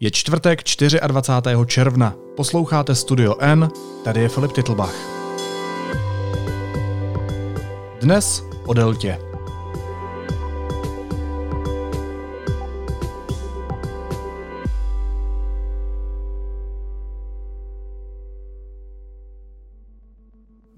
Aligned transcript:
Je 0.00 0.10
čtvrtek 0.10 0.62
24. 1.06 1.66
června. 1.66 2.14
Posloucháte 2.36 2.94
Studio 2.94 3.34
N, 3.38 3.68
tady 4.04 4.20
je 4.20 4.28
Filip 4.28 4.52
Titlbach. 4.52 4.94
Dnes 8.00 8.44
o 8.66 8.74
deltě. 8.74 9.18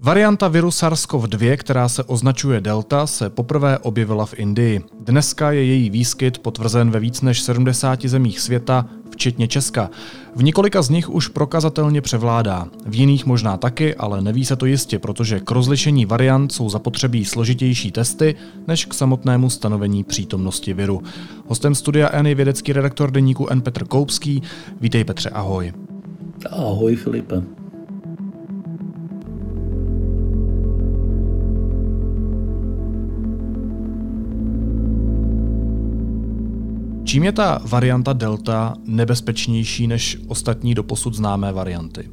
Varianta 0.03 0.47
viru 0.47 0.69
SARS-CoV-2, 0.69 1.57
která 1.57 1.89
se 1.89 2.03
označuje 2.03 2.61
Delta, 2.61 3.07
se 3.07 3.29
poprvé 3.29 3.77
objevila 3.77 4.25
v 4.25 4.33
Indii. 4.33 4.81
Dneska 4.99 5.51
je 5.51 5.65
její 5.65 5.89
výskyt 5.89 6.37
potvrzen 6.37 6.91
ve 6.91 6.99
víc 6.99 7.21
než 7.21 7.41
70 7.41 8.05
zemích 8.05 8.39
světa, 8.39 8.85
včetně 9.21 9.47
Česka. 9.47 9.89
V 10.35 10.43
několika 10.43 10.81
z 10.81 10.89
nich 10.89 11.09
už 11.09 11.27
prokazatelně 11.27 12.01
převládá. 12.01 12.67
V 12.85 12.95
jiných 12.95 13.25
možná 13.25 13.57
taky, 13.57 13.95
ale 13.95 14.21
neví 14.21 14.45
se 14.45 14.55
to 14.55 14.65
jistě, 14.65 14.99
protože 14.99 15.39
k 15.39 15.51
rozlišení 15.51 16.05
variant 16.05 16.51
jsou 16.51 16.69
zapotřebí 16.69 17.25
složitější 17.25 17.91
testy 17.91 18.35
než 18.67 18.85
k 18.85 18.93
samotnému 18.93 19.49
stanovení 19.49 20.03
přítomnosti 20.03 20.73
viru. 20.73 21.01
Hostem 21.47 21.75
studia 21.75 22.09
N 22.11 22.27
je 22.27 22.35
vědecký 22.35 22.73
redaktor 22.73 23.11
deníku 23.11 23.47
N 23.49 23.61
Petr 23.61 23.85
Koupský. 23.85 24.41
Vítej 24.81 25.03
Petře, 25.03 25.29
ahoj. 25.29 25.73
Ahoj 26.49 26.95
Filipe. 26.95 27.60
Čím 37.11 37.23
je 37.23 37.31
ta 37.31 37.61
varianta 37.69 38.13
Delta 38.13 38.73
nebezpečnější 38.85 39.87
než 39.87 40.17
ostatní 40.27 40.75
doposud 40.75 41.13
známé 41.13 41.53
varianty? 41.53 42.09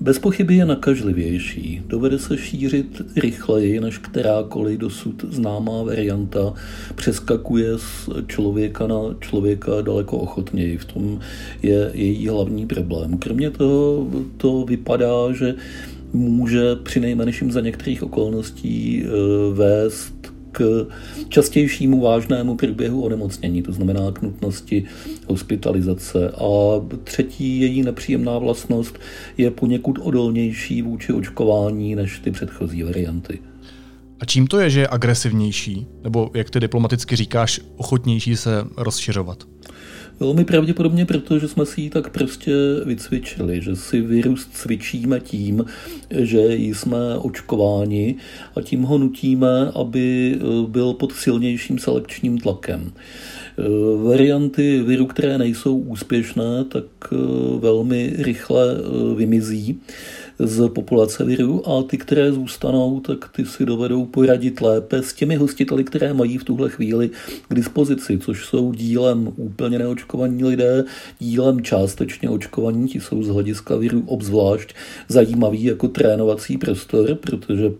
Bez 0.00 0.18
pochyby 0.18 0.56
je 0.56 0.64
nakažlivější. 0.64 1.82
Dovede 1.86 2.18
se 2.18 2.38
šířit 2.38 3.02
rychleji 3.16 3.80
než 3.80 3.98
kterákoliv 3.98 4.78
dosud 4.78 5.24
známá 5.30 5.82
varianta. 5.82 6.52
Přeskakuje 6.94 7.78
z 7.78 8.08
člověka 8.26 8.86
na 8.86 9.00
člověka 9.20 9.80
daleko 9.80 10.16
ochotněji. 10.16 10.78
V 10.78 10.84
tom 10.84 11.20
je 11.62 11.90
její 11.94 12.28
hlavní 12.28 12.66
problém. 12.66 13.18
Kromě 13.18 13.50
toho 13.50 14.06
to 14.36 14.64
vypadá, 14.64 15.32
že 15.32 15.54
může 16.12 16.76
při 16.76 17.00
nejmenším 17.00 17.52
za 17.52 17.60
některých 17.60 18.02
okolností 18.02 19.04
eh, 19.04 19.08
vést 19.54 20.19
k 20.52 20.86
častějšímu 21.28 22.00
vážnému 22.00 22.56
průběhu 22.56 23.02
onemocnění, 23.02 23.62
to 23.62 23.72
znamená 23.72 24.12
k 24.12 24.22
nutnosti 24.22 24.84
hospitalizace. 25.26 26.30
A 26.30 26.46
třetí 27.04 27.60
její 27.60 27.82
nepříjemná 27.82 28.38
vlastnost 28.38 28.98
je 29.38 29.50
poněkud 29.50 29.98
odolnější 30.02 30.82
vůči 30.82 31.12
očkování 31.12 31.94
než 31.94 32.18
ty 32.18 32.30
předchozí 32.30 32.82
varianty. 32.82 33.38
A 34.20 34.24
čím 34.24 34.46
to 34.46 34.60
je, 34.60 34.70
že 34.70 34.80
je 34.80 34.88
agresivnější, 34.88 35.86
nebo 36.02 36.30
jak 36.34 36.50
ty 36.50 36.60
diplomaticky 36.60 37.16
říkáš, 37.16 37.60
ochotnější 37.76 38.36
se 38.36 38.64
rozšiřovat? 38.76 39.49
Velmi 40.20 40.44
pravděpodobně, 40.44 41.06
protože 41.06 41.48
jsme 41.48 41.66
si 41.66 41.80
ji 41.80 41.90
tak 41.90 42.10
prostě 42.10 42.52
vycvičili, 42.84 43.62
že 43.62 43.76
si 43.76 44.00
virus 44.00 44.46
cvičíme 44.52 45.20
tím, 45.20 45.64
že 46.10 46.54
jsme 46.54 47.18
očkováni 47.18 48.16
a 48.56 48.60
tím 48.62 48.82
ho 48.82 48.98
nutíme, 48.98 49.70
aby 49.74 50.36
eh, 50.36 50.68
byl 50.68 50.92
pod 50.92 51.12
silnějším 51.12 51.78
selekčním 51.78 52.38
tlakem. 52.38 52.92
Eh, 53.58 53.62
varianty 54.04 54.82
viru, 54.82 55.06
které 55.06 55.38
nejsou 55.38 55.78
úspěšné, 55.78 56.64
tak 56.64 56.84
eh, 57.12 57.16
velmi 57.58 58.12
rychle 58.18 58.76
vymizí 59.16 59.80
z 60.42 60.68
populace 60.68 61.24
viru 61.24 61.68
a 61.68 61.82
ty, 61.82 61.98
které 61.98 62.32
zůstanou, 62.32 63.00
tak 63.00 63.28
ty 63.28 63.44
si 63.44 63.66
dovedou 63.66 64.06
poradit 64.06 64.60
lépe 64.60 65.02
s 65.02 65.12
těmi 65.12 65.36
hostiteli, 65.36 65.84
které 65.84 66.14
mají 66.14 66.38
v 66.38 66.44
tuhle 66.44 66.70
chvíli 66.70 67.10
k 67.48 67.54
dispozici, 67.54 68.18
což 68.18 68.46
jsou 68.46 68.72
dílem 68.72 69.32
úplně 69.36 69.78
neočkovaní 69.78 70.44
lidé, 70.44 70.84
dílem 71.18 71.60
částečně 71.60 72.30
očkovaní, 72.30 72.88
ti 72.88 73.00
jsou 73.00 73.22
z 73.22 73.28
hlediska 73.28 73.76
viru 73.76 74.02
obzvlášť 74.06 74.74
zajímavý 75.08 75.64
jako 75.64 75.88
trénovací 75.88 76.58
prostor, 76.58 77.14
protože 77.14 77.70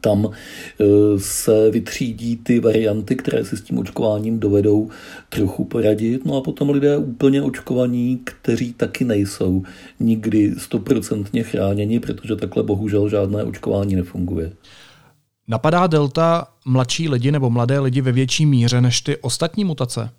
tam 0.00 0.30
eh, 0.30 0.84
se 1.18 1.70
vytřídí 1.70 2.36
ty 2.36 2.60
varianty, 2.60 3.16
které 3.16 3.44
si 3.44 3.56
s 3.56 3.62
tím 3.62 3.78
očkováním 3.78 4.40
dovedou 4.40 4.90
trochu 5.28 5.64
poradit. 5.64 6.24
No 6.24 6.36
a 6.36 6.40
potom 6.40 6.70
lidé 6.70 6.96
úplně 6.96 7.42
očkovaní, 7.42 8.20
kteří 8.24 8.72
taky 8.72 9.04
nejsou 9.04 9.62
nikdy 10.00 10.54
stoprocentně 10.58 11.42
chráněni, 11.42 12.00
protože 12.00 12.36
takhle 12.36 12.62
bohužel 12.62 13.08
žádné 13.08 13.44
očkování 13.44 13.96
nefunguje. 13.96 14.52
Napadá 15.48 15.86
delta 15.86 16.46
mladší 16.66 17.08
lidi 17.08 17.32
nebo 17.32 17.50
mladé 17.50 17.80
lidi 17.80 18.00
ve 18.00 18.12
větší 18.12 18.46
míře 18.46 18.80
než 18.80 19.00
ty 19.00 19.16
ostatní 19.16 19.64
mutace? 19.64 20.10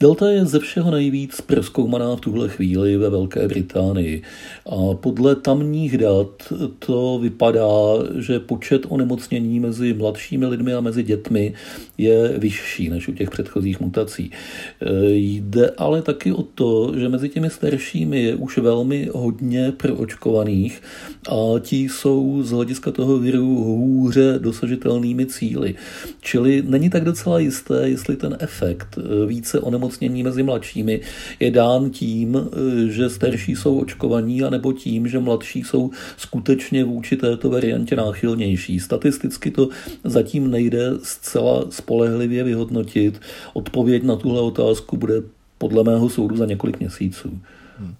Delta 0.00 0.30
je 0.30 0.46
ze 0.46 0.58
všeho 0.58 0.90
nejvíc 0.90 1.40
proskoumaná 1.40 2.16
v 2.16 2.20
tuhle 2.20 2.48
chvíli 2.48 2.96
ve 2.96 3.10
Velké 3.10 3.48
Británii. 3.48 4.22
A 4.66 4.94
podle 4.94 5.36
tamních 5.36 5.98
dat 5.98 6.52
to 6.78 7.18
vypadá, 7.22 7.70
že 8.18 8.40
počet 8.40 8.86
onemocnění 8.88 9.60
mezi 9.60 9.94
mladšími 9.94 10.46
lidmi 10.46 10.74
a 10.74 10.80
mezi 10.80 11.02
dětmi 11.02 11.54
je 11.98 12.34
vyšší 12.38 12.88
než 12.90 13.08
u 13.08 13.12
těch 13.12 13.30
předchozích 13.30 13.80
mutací. 13.80 14.30
E, 14.30 15.10
jde 15.14 15.70
ale 15.70 16.02
taky 16.02 16.32
o 16.32 16.42
to, 16.42 16.92
že 16.96 17.08
mezi 17.08 17.28
těmi 17.28 17.50
staršími 17.50 18.22
je 18.22 18.34
už 18.34 18.58
velmi 18.58 19.10
hodně 19.14 19.72
proočkovaných 19.72 20.82
a 21.28 21.58
ti 21.60 21.76
jsou 21.76 22.42
z 22.42 22.50
hlediska 22.50 22.90
toho 22.90 23.18
viru 23.18 23.64
hůře 23.64 24.38
dosažitelnými 24.38 25.26
cíly. 25.26 25.74
Čili 26.20 26.62
není 26.66 26.90
tak 26.90 27.04
docela 27.04 27.38
jisté, 27.38 27.88
jestli 27.88 28.16
ten 28.16 28.36
efekt 28.40 28.98
více 29.26 29.53
více 29.54 29.60
onemocnění 29.60 30.22
mezi 30.22 30.42
mladšími 30.42 31.00
je 31.40 31.50
dán 31.50 31.90
tím, 31.90 32.36
eh, 32.36 32.88
že 32.90 33.10
starší 33.10 33.56
jsou 33.56 33.78
očkovaní, 33.78 34.42
anebo 34.42 34.72
tím, 34.72 35.08
že 35.08 35.18
mladší 35.18 35.62
jsou 35.62 35.90
skutečně 36.16 36.84
vůči 36.84 37.16
této 37.16 37.50
variantě 37.50 37.96
náchylnější. 37.96 38.80
Statisticky 38.80 39.50
to 39.50 39.68
zatím 40.04 40.50
nejde 40.50 40.90
zcela 41.02 41.64
spolehlivě 41.70 42.44
vyhodnotit. 42.44 43.20
Odpověď 43.54 44.02
na 44.02 44.16
tuhle 44.16 44.40
otázku 44.40 44.96
bude 44.96 45.14
podle 45.58 45.84
mého 45.84 46.08
soudu 46.10 46.36
za 46.36 46.46
několik 46.46 46.80
měsíců. 46.80 47.38
Hmm. 47.78 47.94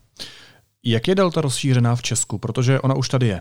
Jak 0.84 1.08
je 1.08 1.14
delta 1.14 1.40
rozšířená 1.40 1.96
v 1.96 2.02
Česku? 2.02 2.38
Protože 2.38 2.80
ona 2.80 2.94
už 2.94 3.08
tady 3.08 3.26
je. 3.26 3.40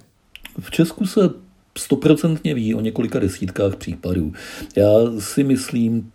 V 0.59 0.72
Česku 0.72 1.06
se 1.06 1.29
stoprocentně 1.78 2.53
ví 2.53 2.75
o 2.75 2.81
několika 2.81 3.19
desítkách 3.19 3.75
případů. 3.75 4.34
Já 4.75 4.90
si 5.19 5.44
myslím, 5.44 6.12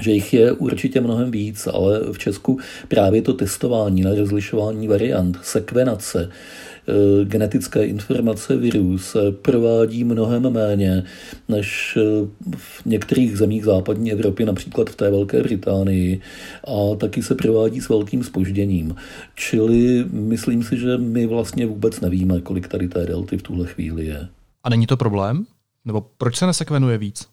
že 0.00 0.10
jich 0.12 0.34
je 0.34 0.52
určitě 0.52 1.00
mnohem 1.00 1.30
víc, 1.30 1.66
ale 1.66 2.00
v 2.12 2.18
Česku 2.18 2.58
právě 2.88 3.22
to 3.22 3.32
testování 3.32 4.02
na 4.02 4.14
rozlišování 4.14 4.88
variant, 4.88 5.38
sekvenace, 5.42 6.30
eh, 6.88 7.24
genetické 7.24 7.86
informace 7.86 8.56
virů 8.56 8.98
se 8.98 9.32
provádí 9.32 10.04
mnohem 10.04 10.50
méně 10.50 11.04
než 11.48 11.98
eh, 12.00 12.26
v 12.56 12.86
některých 12.86 13.38
zemích 13.38 13.64
západní 13.64 14.12
Evropy, 14.12 14.44
například 14.44 14.90
v 14.90 14.96
té 14.96 15.10
Velké 15.10 15.42
Británii, 15.42 16.20
a 16.64 16.96
taky 16.96 17.22
se 17.22 17.34
provádí 17.34 17.80
s 17.80 17.88
velkým 17.88 18.24
spožděním. 18.24 18.94
Čili 19.34 20.04
myslím 20.10 20.62
si, 20.62 20.76
že 20.76 20.96
my 20.98 21.26
vlastně 21.26 21.66
vůbec 21.66 22.00
nevíme, 22.00 22.40
kolik 22.40 22.68
tady 22.68 22.88
té 22.88 23.06
delty 23.06 23.38
v 23.38 23.42
tuhle 23.42 23.66
chvíli 23.66 24.06
je. 24.06 24.28
A 24.64 24.70
není 24.70 24.86
to 24.86 24.96
problém? 24.96 25.46
Nebo 25.84 26.06
proč 26.18 26.36
se 26.36 26.46
nesekvenuje 26.46 26.98
víc? 26.98 27.26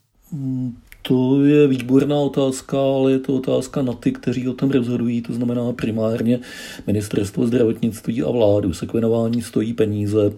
To 1.01 1.43
je 1.45 1.67
výborná 1.67 2.15
otázka, 2.15 2.77
ale 2.81 3.11
je 3.11 3.19
to 3.19 3.35
otázka 3.35 3.81
na 3.81 3.93
ty, 3.93 4.11
kteří 4.11 4.47
o 4.47 4.53
tom 4.53 4.71
rozhodují, 4.71 5.21
to 5.21 5.33
znamená 5.33 5.73
primárně 5.73 6.39
ministerstvo 6.87 7.47
zdravotnictví 7.47 8.23
a 8.23 8.31
vládu. 8.31 8.73
Sekvenování 8.73 9.41
stojí 9.41 9.73
peníze, 9.73 10.31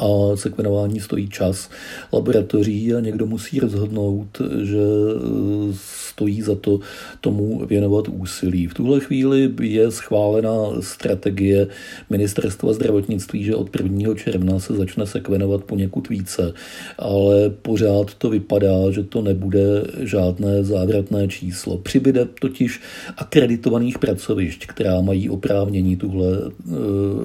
a 0.00 0.36
sekvenování 0.36 1.00
stojí 1.00 1.28
čas 1.28 1.70
laboratoří 2.12 2.94
a 2.94 3.00
někdo 3.00 3.26
musí 3.26 3.60
rozhodnout, 3.60 4.42
že 4.62 4.78
eh, 4.80 5.74
stojí 6.10 6.42
za 6.42 6.54
to 6.54 6.80
tomu 7.20 7.66
věnovat 7.66 8.08
úsilí. 8.08 8.66
V 8.66 8.74
tuhle 8.74 9.00
chvíli 9.00 9.50
je 9.60 9.90
schválená 9.90 10.80
strategie 10.80 11.68
ministerstva 12.10 12.72
zdravotnictví, 12.72 13.44
že 13.44 13.54
od 13.54 13.68
1. 13.76 14.14
června 14.14 14.58
se 14.58 14.74
začne 14.74 15.06
sekvenovat 15.06 15.64
poněkud 15.64 16.08
více, 16.08 16.52
ale 16.98 17.50
pořád 17.50 18.14
to 18.14 18.30
vypadá, 18.30 18.90
že 18.90 19.02
to 19.02 19.22
nebude 19.22 19.84
žádné 20.00 20.64
závratné 20.64 21.28
číslo. 21.28 21.78
Přibyde 21.78 22.28
totiž 22.40 22.80
akreditovaných 23.16 23.98
pracovišť, 23.98 24.66
která 24.66 25.00
mají 25.00 25.30
oprávnění 25.30 25.96
tuhle 25.96 26.28
eh, 26.40 26.72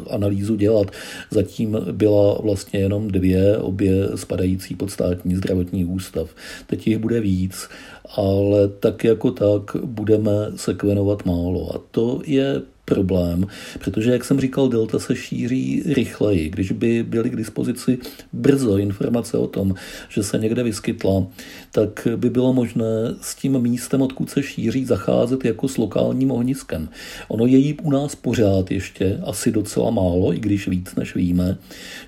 analýzu 0.09 0.55
dělat. 0.55 0.91
Zatím 1.31 1.77
byla 1.91 2.37
vlastně 2.41 2.64
vlastně 2.65 2.79
jenom 2.79 3.07
dvě, 3.07 3.57
obě 3.57 4.09
spadající 4.15 4.75
pod 4.75 4.91
státní 4.91 5.35
zdravotní 5.35 5.85
ústav. 5.85 6.29
Teď 6.67 6.87
jich 6.87 6.97
bude 6.97 7.19
víc, 7.19 7.69
ale 8.15 8.67
tak 8.67 9.03
jako 9.03 9.31
tak 9.31 9.75
budeme 9.83 10.31
sekvenovat 10.55 11.25
málo. 11.25 11.75
A 11.75 11.81
to 11.91 12.21
je 12.25 12.61
problém, 12.85 13.47
protože, 13.79 14.11
jak 14.11 14.23
jsem 14.23 14.39
říkal, 14.39 14.69
delta 14.69 14.99
se 14.99 15.15
šíří 15.15 15.83
rychleji. 15.85 16.49
Když 16.49 16.71
by 16.71 17.03
byly 17.03 17.29
k 17.29 17.35
dispozici 17.35 17.97
brzo 18.33 18.77
informace 18.77 19.37
o 19.37 19.47
tom, 19.47 19.75
že 20.09 20.23
se 20.23 20.37
někde 20.37 20.63
vyskytla, 20.63 21.27
tak 21.71 22.07
by 22.15 22.29
bylo 22.29 22.53
možné 22.53 23.15
s 23.21 23.35
tím 23.35 23.59
místem, 23.59 24.01
odkud 24.01 24.29
se 24.29 24.43
šíří, 24.43 24.85
zacházet 24.85 25.45
jako 25.45 25.67
s 25.67 25.77
lokálním 25.77 26.31
ohniskem. 26.31 26.89
Ono 27.27 27.45
je 27.45 27.57
jí 27.57 27.73
u 27.73 27.91
nás 27.91 28.15
pořád 28.15 28.71
ještě 28.71 29.19
asi 29.23 29.51
docela 29.51 29.89
málo, 29.89 30.33
i 30.33 30.39
když 30.39 30.67
víc 30.67 30.95
než 30.95 31.15
víme, 31.15 31.57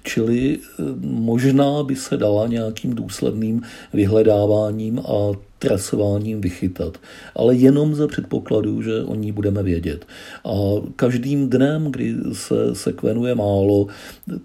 čili 0.03 0.57
eh, 0.57 0.83
možná 1.01 1.83
by 1.83 1.95
se 1.95 2.17
dala 2.17 2.47
nějakým 2.47 2.93
důsledným 2.93 3.61
vyhledáváním 3.93 4.99
a 4.99 5.33
trasováním 5.59 6.41
vychytat, 6.41 6.97
ale 7.35 7.55
jenom 7.55 7.95
za 7.95 8.07
předpokladu, 8.07 8.81
že 8.81 9.03
o 9.03 9.15
ní 9.15 9.31
budeme 9.31 9.63
vědět. 9.63 10.05
A 10.45 10.51
každým 10.95 11.49
dnem, 11.49 11.91
kdy 11.91 12.15
se 12.33 12.75
sekvenuje 12.75 13.35
málo, 13.35 13.87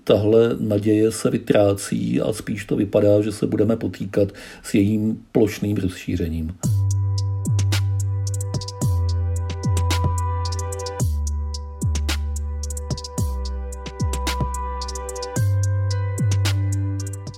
tahle 0.05 0.57
naděje 0.61 1.13
se 1.13 1.31
vytrácí 1.31 2.21
a 2.21 2.33
spíš 2.33 2.65
to 2.65 2.77
vypadá, 2.77 3.23
že 3.23 3.33
se 3.33 3.47
budeme 3.47 3.77
potýkat 3.77 4.29
s 4.63 4.75
jejím 4.75 5.23
plošným 5.33 5.77
rozšířením. 5.77 6.53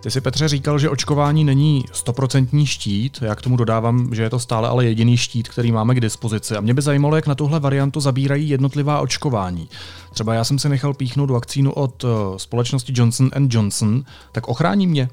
Ty 0.04 0.10
si 0.10 0.20
Petře 0.20 0.48
říkal, 0.48 0.78
že 0.78 0.90
očkování 0.90 1.44
není 1.44 1.84
stoprocentní 1.92 2.66
štít, 2.66 3.18
já 3.22 3.34
k 3.34 3.42
tomu 3.42 3.56
dodávám, 3.56 4.14
že 4.14 4.22
je 4.22 4.30
to 4.30 4.38
stále 4.38 4.68
ale 4.68 4.84
jediný 4.84 5.16
štít, 5.16 5.48
který 5.48 5.72
máme 5.72 5.94
k 5.94 6.00
dispozici. 6.00 6.56
A 6.56 6.60
mě 6.60 6.74
by 6.74 6.82
zajímalo, 6.82 7.16
jak 7.16 7.26
na 7.26 7.34
tuhle 7.34 7.60
variantu 7.60 8.00
zabírají 8.00 8.48
jednotlivá 8.48 9.00
očkování. 9.00 9.68
Třeba 10.12 10.34
já 10.34 10.44
jsem 10.44 10.58
si 10.58 10.68
nechal 10.68 10.94
píchnout 10.94 11.30
vakcínu 11.30 11.72
od 11.72 12.04
eh, 12.04 12.08
společnosti 12.36 12.92
Johnson 12.96 13.30
Johnson, 13.48 14.04
tak 14.32 14.48
ochrání 14.48 14.86
mě? 14.86 15.08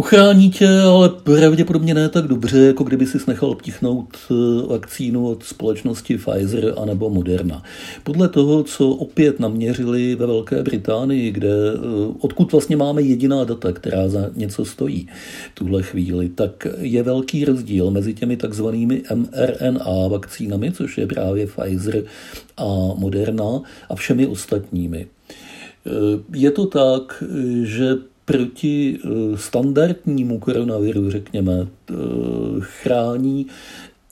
Ochrání 0.00 0.50
tě, 0.50 0.80
ale 0.80 1.08
pravděpodobně 1.08 1.94
ne 1.94 2.08
tak 2.08 2.26
dobře, 2.26 2.58
jako 2.58 2.84
kdyby 2.84 3.06
si 3.06 3.18
nechal 3.26 3.54
ptichnout 3.54 4.16
eh, 4.30 4.66
vakcínu 4.66 5.28
od 5.28 5.44
společnosti 5.44 6.18
Pfizer 6.18 6.74
anebo 6.76 7.10
Moderna. 7.10 7.62
Podle 8.04 8.28
toho, 8.28 8.62
co 8.62 8.88
opět 8.88 9.40
naměřili 9.40 10.14
ve 10.14 10.26
Velké 10.26 10.62
Británii, 10.62 11.30
kde 11.30 11.48
eh, 11.48 11.78
odkud 12.20 12.52
vlastně 12.52 12.76
máme 12.76 13.02
jediná 13.02 13.44
data, 13.44 13.72
která 13.72 14.08
za 14.08 14.30
něco 14.36 14.64
stojí 14.64 15.08
tuhle 15.54 15.82
chvíli, 15.82 16.28
tak 16.28 16.66
je 16.80 17.02
velký 17.02 17.44
rozdíl 17.44 17.90
mezi 17.90 18.14
těmi 18.14 18.36
takzvanými 18.36 19.02
mRNA 19.14 20.08
vakcínami, 20.08 20.72
což 20.72 20.98
je 20.98 21.06
právě 21.06 21.46
Pfizer 21.46 22.04
a 22.56 22.64
Moderna, 22.96 23.62
a 23.88 23.94
všemi 23.94 24.26
ostatními. 24.26 25.06
Eh, 25.86 25.90
je 26.34 26.50
to 26.50 26.66
tak, 26.66 27.24
že 27.62 27.96
proti 28.28 28.98
eh, 29.04 29.08
standardnímu 29.36 30.38
koronaviru, 30.38 31.10
řekněme, 31.10 31.66
eh, 31.90 31.94
chrání 32.60 33.46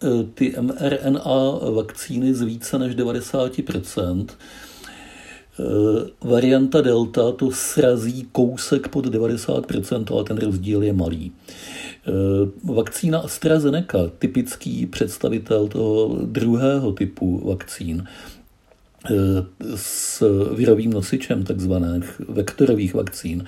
eh, 0.03 0.07
ty 0.35 0.55
mRNA 0.61 1.59
vakcíny 1.75 2.35
z 2.35 2.43
více 2.43 2.79
než 2.79 2.97
90%. 2.97 4.27
Varianta 6.21 6.81
Delta 6.81 7.33
to 7.33 7.51
srazí 7.51 8.29
kousek 8.33 8.89
pod 8.89 9.07
90%, 9.07 10.15
ale 10.15 10.25
ten 10.25 10.39
rozdíl 10.39 10.83
je 10.83 10.93
malý. 10.93 11.33
Vakcína 12.65 13.19
AstraZeneca, 13.19 13.99
typický 14.19 14.87
představitel 14.87 15.69
toho 15.69 16.19
druhého 16.25 16.93
typu 16.93 17.49
vakcín, 17.49 18.05
s 19.75 20.23
virovým 20.55 20.91
nosičem 20.93 21.45
takzvaných 21.45 22.21
vektorových 22.29 22.95
vakcín, 22.95 23.45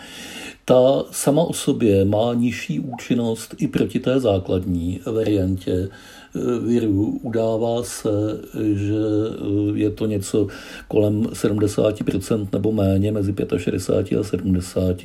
ta 0.69 1.05
sama 1.11 1.43
o 1.43 1.53
sobě 1.53 2.05
má 2.05 2.35
nižší 2.35 2.81
účinnost 2.81 3.55
i 3.59 3.69
proti 3.69 4.01
té 4.01 4.21
základní 4.21 5.01
variantě 5.07 5.73
eh, 5.89 6.59
viru. 6.59 7.19
Udává 7.23 7.83
se, 7.83 8.41
že 8.75 8.95
eh, 8.95 9.79
je 9.79 9.91
to 9.91 10.07
něco 10.07 10.47
kolem 10.89 11.23
70% 11.23 12.49
nebo 12.53 12.73
méně, 12.73 13.13
mezi 13.13 13.35
65 13.57 14.19
a 14.19 14.25
70 14.25 15.05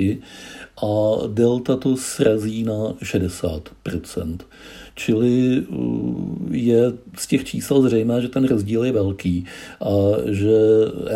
a 0.83 1.27
delta 1.27 1.75
to 1.75 1.97
srazí 1.97 2.63
na 2.63 2.93
60%. 3.03 4.37
Čili 4.95 5.57
eh, 5.57 5.63
je 6.51 6.93
z 7.17 7.27
těch 7.27 7.43
čísel 7.43 7.81
zřejmé, 7.81 8.21
že 8.21 8.29
ten 8.29 8.47
rozdíl 8.47 8.83
je 8.83 8.91
velký 8.91 9.45
a 9.81 9.89
že 10.31 10.51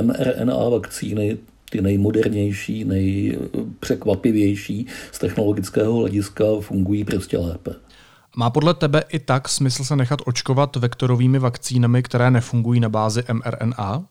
mRNA 0.02 0.70
vakcíny 0.70 1.38
ty 1.70 1.82
nejmodernější, 1.82 2.86
nejpřekvapivější 2.86 4.86
z 5.12 5.20
technologického 5.20 5.94
hlediska 5.94 6.46
fungují 6.62 7.04
prostě 7.04 7.38
lépe. 7.38 7.76
Má 8.38 8.50
podle 8.50 8.74
tebe 8.74 9.04
i 9.10 9.20
tak 9.20 9.50
smysl 9.50 9.84
se 9.84 9.96
nechat 9.96 10.20
očkovat 10.26 10.76
vektorovými 10.76 11.40
vakcínami, 11.40 12.04
které 12.04 12.32
nefungují 12.32 12.80
na 12.80 12.90
bázi 12.90 13.24
mRNA? 13.34 14.06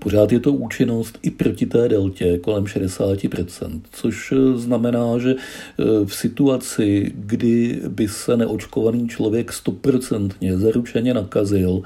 Pořád 0.00 0.32
je 0.32 0.40
to 0.40 0.52
účinnost 0.52 1.18
i 1.22 1.30
proti 1.30 1.66
té 1.66 1.88
deltě 1.88 2.38
kolem 2.38 2.64
60%, 2.64 3.80
což 3.92 4.34
znamená, 4.54 5.18
že 5.18 5.34
eh, 5.34 5.84
v 6.04 6.14
situaci, 6.14 7.12
kdy 7.14 7.80
by 7.88 8.08
se 8.08 8.36
neočkovaný 8.36 9.08
člověk 9.08 9.52
stoprocentně 9.52 10.58
zaručeně 10.58 11.14
nakazil, 11.14 11.82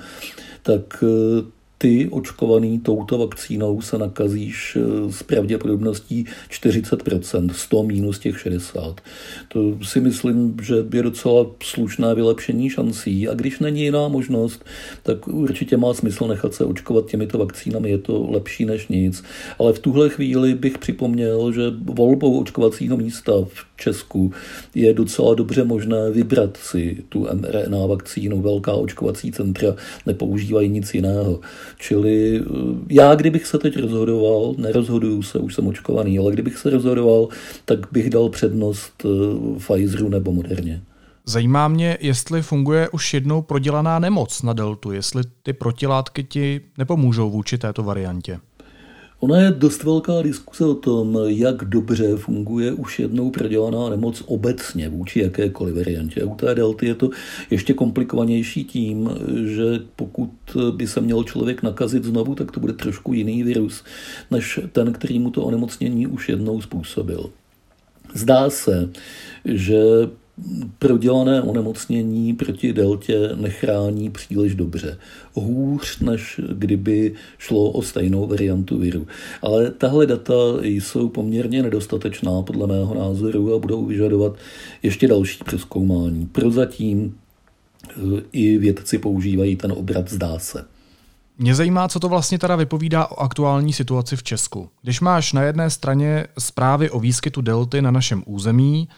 tak 0.62 1.04
eh, 1.04 1.53
ty 1.84 2.08
očkovaný 2.08 2.78
touto 2.78 3.18
vakcínou 3.18 3.80
se 3.80 3.98
nakazíš 3.98 4.78
eh, 4.80 5.12
s 5.12 5.22
pravděpodobností 5.22 6.26
40%, 6.50 7.50
100 7.52 7.82
minus 7.82 8.18
těch 8.18 8.40
60. 8.40 9.00
To 9.48 9.78
si 9.82 10.00
myslím, 10.00 10.56
že 10.62 10.74
je 10.94 11.02
docela 11.02 11.46
slušné 11.62 12.14
vylepšení 12.14 12.70
šancí 12.70 13.28
a 13.28 13.34
když 13.34 13.58
není 13.58 13.82
jiná 13.82 14.08
možnost, 14.08 14.64
tak 15.02 15.28
určitě 15.28 15.76
má 15.76 15.94
smysl 15.94 16.26
nechat 16.26 16.54
se 16.54 16.64
očkovat 16.64 17.06
těmito 17.06 17.38
vakcínami, 17.38 17.90
je 17.90 17.98
to 17.98 18.30
lepší 18.30 18.64
než 18.64 18.88
nic. 18.88 19.24
Ale 19.58 19.72
v 19.72 19.78
tuhle 19.78 20.08
chvíli 20.08 20.54
bych 20.54 20.78
připomněl, 20.78 21.52
že 21.52 21.62
volbou 21.84 22.40
očkovacího 22.40 22.96
místa 22.96 23.32
v 23.48 23.66
Česku 23.76 24.32
je 24.74 24.94
docela 24.94 25.34
dobře 25.34 25.64
možné 25.64 26.10
vybrat 26.10 26.56
si 26.56 27.04
tu 27.08 27.28
mRNA 27.32 27.86
vakcínu. 27.86 28.42
Velká 28.42 28.72
očkovací 28.72 29.32
centra 29.32 29.76
nepoužívají 30.06 30.68
nic 30.68 30.94
jiného. 30.94 31.40
Čili 31.78 32.40
eh, 32.40 32.44
já, 32.90 33.14
kdybych 33.14 33.46
se 33.46 33.58
teď 33.58 33.76
rozhodoval, 33.76 34.54
nerozhoduju 34.58 35.22
se, 35.22 35.38
už 35.38 35.54
jsem 35.54 35.66
očkovaný, 35.66 36.18
ale 36.18 36.32
kdybych 36.32 36.58
se 36.58 36.70
rozhodoval, 36.70 37.28
tak 37.64 37.78
bych 37.92 38.10
dal 38.10 38.28
přednost 38.28 38.92
eh, 39.04 39.58
Pfizeru 39.58 40.08
nebo 40.08 40.32
Moderně. 40.32 40.82
Zajímá 41.26 41.68
mě, 41.68 41.98
jestli 42.00 42.42
funguje 42.42 42.88
už 42.88 43.14
jednou 43.14 43.42
prodělaná 43.42 43.98
nemoc 43.98 44.42
na 44.42 44.52
deltu, 44.52 44.92
jestli 44.92 45.22
ty 45.42 45.52
protilátky 45.52 46.24
ti 46.24 46.60
nepomůžou 46.78 47.30
vůči 47.30 47.58
této 47.58 47.82
variantě. 47.82 48.40
Ona 49.24 49.40
je 49.40 49.50
dost 49.50 49.84
velká 49.84 50.22
diskuse 50.22 50.64
o 50.64 50.74
tom, 50.74 51.18
jak 51.26 51.64
dobře 51.64 52.16
funguje 52.16 52.72
už 52.72 52.98
jednou 52.98 53.30
prodělaná 53.30 53.88
nemoc 53.88 54.22
obecně 54.26 54.88
vůči 54.88 55.20
jakékoliv 55.20 55.76
variantě. 55.76 56.24
U 56.24 56.34
té 56.34 56.54
delty 56.54 56.86
je 56.86 56.94
to 56.94 57.10
ještě 57.50 57.74
komplikovanější 57.74 58.64
tím, 58.64 59.10
že 59.44 59.64
pokud 59.96 60.30
by 60.76 60.86
se 60.86 61.00
měl 61.00 61.24
člověk 61.24 61.62
nakazit 61.62 62.04
znovu, 62.04 62.34
tak 62.34 62.52
to 62.52 62.60
bude 62.60 62.72
trošku 62.72 63.12
jiný 63.12 63.42
virus, 63.42 63.84
než 64.30 64.60
ten, 64.72 64.92
který 64.92 65.18
mu 65.18 65.30
to 65.30 65.42
onemocnění 65.42 66.06
už 66.06 66.28
jednou 66.28 66.60
způsobil. 66.60 67.30
Zdá 68.14 68.50
se, 68.50 68.90
že 69.44 69.80
prodělané 70.78 71.42
onemocnění 71.42 72.34
proti 72.34 72.72
deltě 72.72 73.30
nechrání 73.34 74.10
příliš 74.10 74.54
dobře. 74.54 74.98
Hůř, 75.34 75.98
než 76.00 76.40
kdyby 76.52 77.14
šlo 77.38 77.70
o 77.70 77.82
stejnou 77.82 78.26
variantu 78.26 78.78
viru. 78.78 79.06
Ale 79.42 79.70
tahle 79.70 80.06
data 80.06 80.34
jsou 80.62 81.08
poměrně 81.08 81.62
nedostatečná 81.62 82.42
podle 82.42 82.66
mého 82.66 82.94
názoru 82.94 83.54
a 83.54 83.58
budou 83.58 83.84
vyžadovat 83.84 84.36
ještě 84.82 85.08
další 85.08 85.44
přeskoumání. 85.44 86.26
Prozatím 86.26 87.14
eh, 87.88 88.22
i 88.32 88.58
vědci 88.58 88.98
používají 88.98 89.56
ten 89.56 89.72
obrat 89.72 90.10
zdá 90.10 90.38
se. 90.38 90.64
Mě 91.38 91.54
zajímá, 91.54 91.88
co 91.88 92.00
to 92.00 92.08
vlastně 92.08 92.38
teda 92.38 92.56
vypovídá 92.56 93.06
o 93.06 93.20
aktuální 93.20 93.72
situaci 93.72 94.16
v 94.16 94.22
Česku. 94.22 94.68
Když 94.82 95.00
máš 95.00 95.32
na 95.32 95.42
jedné 95.42 95.70
straně 95.70 96.26
zprávy 96.38 96.90
o 96.90 97.00
výskytu 97.00 97.40
delty 97.40 97.82
na 97.82 97.90
našem 97.90 98.22
území, 98.26 98.88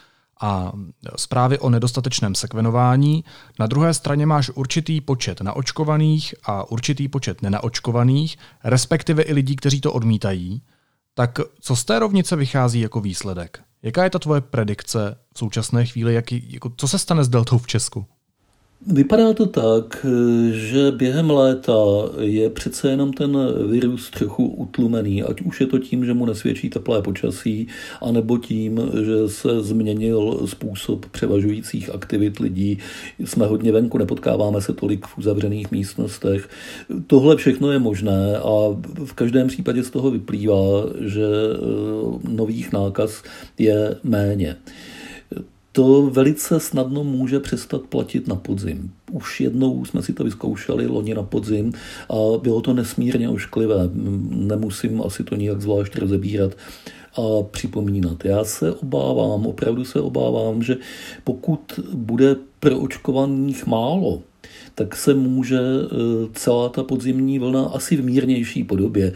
a 0.41 0.73
zprávy 1.17 1.59
o 1.59 1.71
nedostatečném 1.71 2.35
sekvenování. 2.35 3.25
Na 3.59 3.67
druhé 3.67 3.95
straně 3.95 4.27
máš 4.27 4.51
určitý 4.51 5.01
počet 5.01 5.41
naočkovaných 5.41 6.35
a 6.45 6.71
určitý 6.71 7.09
počet 7.09 7.43
nenaočkovaných, 7.43 8.39
respektive 8.65 9.23
i 9.23 9.33
lidí, 9.33 9.57
kteří 9.57 9.81
to 9.81 9.93
odmítají. 9.93 10.63
Tak 11.15 11.39
co 11.61 11.77
z 11.77 11.85
té 11.85 11.99
rovnice 11.99 12.37
vychází 12.37 12.81
jako 12.81 13.01
výsledek? 13.01 13.61
Jaká 13.83 14.05
je 14.05 14.11
ta 14.11 14.19
tvoje 14.19 14.41
predikce 14.41 15.19
v 15.35 15.39
současné 15.39 15.87
chvíli? 15.87 16.15
Jaký, 16.15 16.53
jako, 16.53 16.73
co 16.77 16.89
se 16.89 16.99
stane 16.99 17.25
s 17.25 17.29
deltou 17.29 17.59
v 17.59 17.67
Česku? 17.67 18.07
Vypadá 18.81 19.33
to 19.33 19.47
tak, 19.47 20.07
že 20.51 20.91
během 20.91 21.31
léta 21.31 21.73
je 22.21 22.51
přece 22.51 22.91
jenom 22.91 23.13
ten 23.13 23.39
virus 23.71 24.11
trochu 24.11 24.47
utlumený, 24.47 25.23
ať 25.23 25.41
už 25.41 25.61
je 25.61 25.67
to 25.67 25.79
tím, 25.79 26.05
že 26.05 26.15
mu 26.15 26.27
nesvědčí 26.27 26.71
teplé 26.71 27.03
počasí, 27.03 27.69
anebo 28.03 28.39
tím, 28.39 28.81
že 29.05 29.29
se 29.29 29.63
změnil 29.63 30.41
způsob 30.45 31.07
převažujících 31.07 31.95
aktivit 31.95 32.39
lidí. 32.39 32.79
Jsme 33.25 33.47
hodně 33.47 33.73
venku, 33.73 33.99
nepotkáváme 33.99 34.61
se 34.61 34.73
tolik 34.73 35.07
v 35.07 35.19
uzavřených 35.19 35.71
místnostech. 35.71 36.49
Tohle 37.07 37.37
všechno 37.37 37.71
je 37.71 37.79
možné 37.79 38.37
a 38.37 38.77
v 39.05 39.13
každém 39.13 39.49
případě 39.49 39.83
z 39.83 39.91
toho 39.91 40.11
vyplývá, 40.11 40.87
že 41.01 41.27
eh, 41.27 42.29
nových 42.29 42.73
nákaz 42.73 43.23
je 43.59 43.97
méně 44.05 44.57
to 45.77 46.11
velice 46.11 46.61
snadno 46.61 47.05
může 47.05 47.41
přestat 47.41 47.83
platit 47.83 48.29
na 48.29 48.35
podzim. 48.35 48.91
Už 49.13 49.41
jednou 49.41 49.85
jsme 49.85 50.03
si 50.03 50.13
to 50.13 50.25
vyzkoušeli 50.25 50.87
loni 50.87 51.15
na 51.15 51.23
podzim 51.23 51.73
a 52.09 52.15
bylo 52.43 52.61
to 52.61 52.73
nesmírně 52.73 53.29
ošklivé. 53.29 53.91
Nemusím 54.31 55.03
asi 55.03 55.25
to 55.25 55.37
nijak 55.37 55.61
zvlášť 55.61 55.97
rozebírat 55.97 56.53
a 57.17 57.43
připomínat. 57.51 58.25
Já 58.25 58.45
se 58.45 58.73
obávám, 58.73 59.47
opravdu 59.47 59.85
se 59.85 60.01
obávám, 60.01 60.63
že 60.63 60.77
pokud 61.25 61.81
bude 61.93 62.37
proočkovaných 62.61 63.67
málo, 63.67 64.23
tak 64.75 64.97
se 64.97 65.15
může 65.15 65.59
e, 65.59 65.89
celá 66.33 66.69
ta 66.69 66.83
podzimní 66.83 67.39
vlna 67.39 67.65
asi 67.65 67.97
v 67.97 68.05
mírnější 68.05 68.65
podobě 68.65 69.13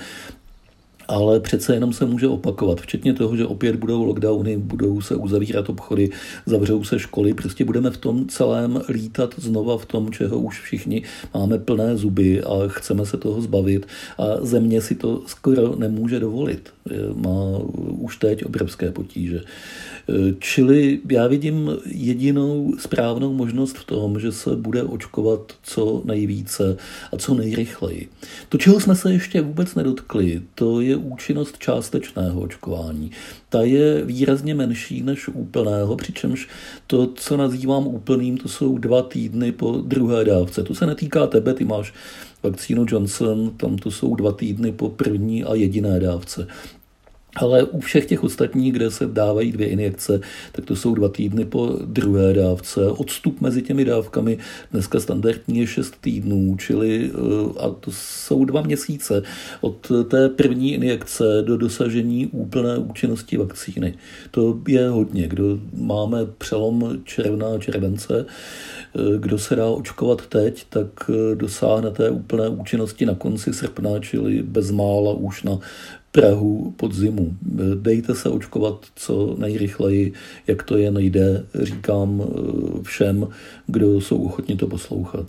ale 1.11 1.41
přece 1.41 1.75
jenom 1.75 1.93
se 1.93 2.07
může 2.07 2.29
opakovat, 2.29 2.81
včetně 2.81 3.15
toho, 3.15 3.37
že 3.37 3.47
opět 3.47 3.77
budou 3.77 4.05
lockdowny, 4.05 4.57
budou 4.57 5.01
se 5.01 5.17
uzavírat 5.17 5.69
obchody, 5.69 6.11
zavřou 6.47 6.85
se 6.85 6.99
školy, 6.99 7.35
prostě 7.35 7.65
budeme 7.65 7.91
v 7.91 7.97
tom 7.97 8.27
celém 8.29 8.83
lítat 8.89 9.35
znova 9.37 9.79
v 9.79 9.87
tom, 9.87 10.13
čeho 10.13 10.39
už 10.39 10.61
všichni 10.61 11.03
máme 11.35 11.59
plné 11.59 11.97
zuby 11.97 12.43
a 12.43 12.69
chceme 12.69 13.07
se 13.07 13.17
toho 13.17 13.41
zbavit 13.41 13.87
a 14.19 14.25
země 14.41 14.81
si 14.81 14.95
to 14.95 15.23
skoro 15.27 15.77
nemůže 15.77 16.21
dovolit. 16.21 16.71
Má 17.15 17.59
už 17.91 18.17
teď 18.17 18.45
obrovské 18.45 18.93
potíže. 18.93 19.41
Čili 20.39 21.01
já 21.11 21.27
vidím 21.27 21.71
jedinou 21.87 22.75
správnou 22.79 23.33
možnost 23.33 23.79
v 23.79 23.85
tom, 23.85 24.21
že 24.21 24.33
se 24.33 24.57
bude 24.57 24.83
očkovat 24.83 25.53
co 25.63 26.03
nejvíce 26.05 26.77
a 27.13 27.17
co 27.17 27.35
nejrychleji. 27.35 28.09
To, 28.49 28.59
čeho 28.59 28.81
jsme 28.81 28.97
se 28.97 29.13
ještě 29.13 29.41
vůbec 29.41 29.75
nedotkli, 29.75 30.43
to 30.55 30.81
je 30.81 30.97
účinnost 30.97 31.59
částečného 31.59 32.41
očkování. 32.41 33.11
Ta 33.49 33.63
je 33.63 34.05
výrazně 34.05 34.55
menší 34.55 35.03
než 35.03 35.29
úplného, 35.29 35.97
přičemž 35.97 36.49
to, 36.87 37.07
co 37.15 37.37
nazývám 37.37 37.87
úplným, 37.87 38.37
to 38.37 38.49
jsou 38.49 38.79
dva 38.79 39.03
týdny 39.03 39.53
po 39.53 39.73
druhé 39.87 40.25
dávce. 40.25 40.63
To 40.63 40.75
se 40.75 40.87
netýká 40.87 41.27
tebe, 41.27 41.55
ty 41.55 41.65
máš 41.65 41.95
vakcínu 42.43 42.87
Johnson, 42.89 43.51
tam 43.57 43.77
to 43.77 43.91
jsou 43.91 44.15
dva 44.15 44.33
týdny 44.33 44.73
po 44.73 44.89
první 44.89 45.45
a 45.45 45.55
jediné 45.55 46.01
dávce. 46.01 46.47
Ale 47.37 47.65
u 47.65 47.81
všech 47.81 48.07
těch 48.07 48.25
ostatních, 48.25 48.73
kde 48.73 48.91
se 48.91 49.07
dávají 49.07 49.53
dvě 49.53 49.69
injekce, 49.69 50.21
tak 50.53 50.65
to 50.65 50.77
jsou 50.77 50.95
dva 50.95 51.09
týdny 51.09 51.45
po 51.45 51.79
druhé 51.85 52.33
dávce. 52.33 52.87
Odstup 52.87 53.41
mezi 53.41 53.63
těmi 53.63 53.85
dávkami 53.85 54.39
dneska 54.73 55.01
standardní 55.01 55.59
je 55.59 55.67
6 55.67 55.95
týdnů, 56.01 56.57
čili 56.59 57.11
eh, 57.15 57.61
a 57.61 57.71
to 57.71 57.91
jsou 57.95 58.45
dva 58.45 58.63
měsíce 58.63 59.23
od 59.61 59.93
té 60.09 60.29
první 60.29 60.75
injekce 60.75 61.25
do 61.43 61.57
dosažení 61.57 62.27
úplné 62.27 62.79
účinnosti 62.79 63.37
vakcíny. 63.37 63.95
To 64.31 64.61
je 64.69 64.89
hodně. 64.89 65.29
Kdo 65.29 65.59
máme 65.75 66.27
přelom 66.39 66.99
června 67.05 67.47
a 67.55 67.59
července, 67.59 68.27
eh, 68.27 69.19
kdo 69.19 69.39
se 69.39 69.57
dá 69.57 69.67
očkovat 69.67 70.27
teď, 70.27 70.65
tak 70.69 71.11
eh, 71.11 71.35
dosáhne 71.35 71.91
té 71.91 72.11
úplné 72.11 72.49
účinnosti 72.49 73.07
na 73.07 73.15
konci 73.15 73.53
srpna, 73.53 73.99
čili 73.99 74.43
bezmála 74.43 75.13
už 75.13 75.43
na 75.43 75.59
Prahu 76.13 76.75
podzimu. 76.77 77.37
Dejte 77.75 78.15
se 78.15 78.29
očkovat 78.29 78.87
co 78.97 79.37
nejrychleji, 79.39 80.13
jak 80.47 80.63
to 80.63 80.77
je 80.77 80.91
nejde, 80.91 81.47
říkám 81.63 82.23
eh, 82.23 82.83
všem, 82.83 83.29
kdo 83.67 84.01
jsou 84.01 84.25
ochotni 84.25 84.57
to 84.57 84.67
poslouchat. 84.67 85.27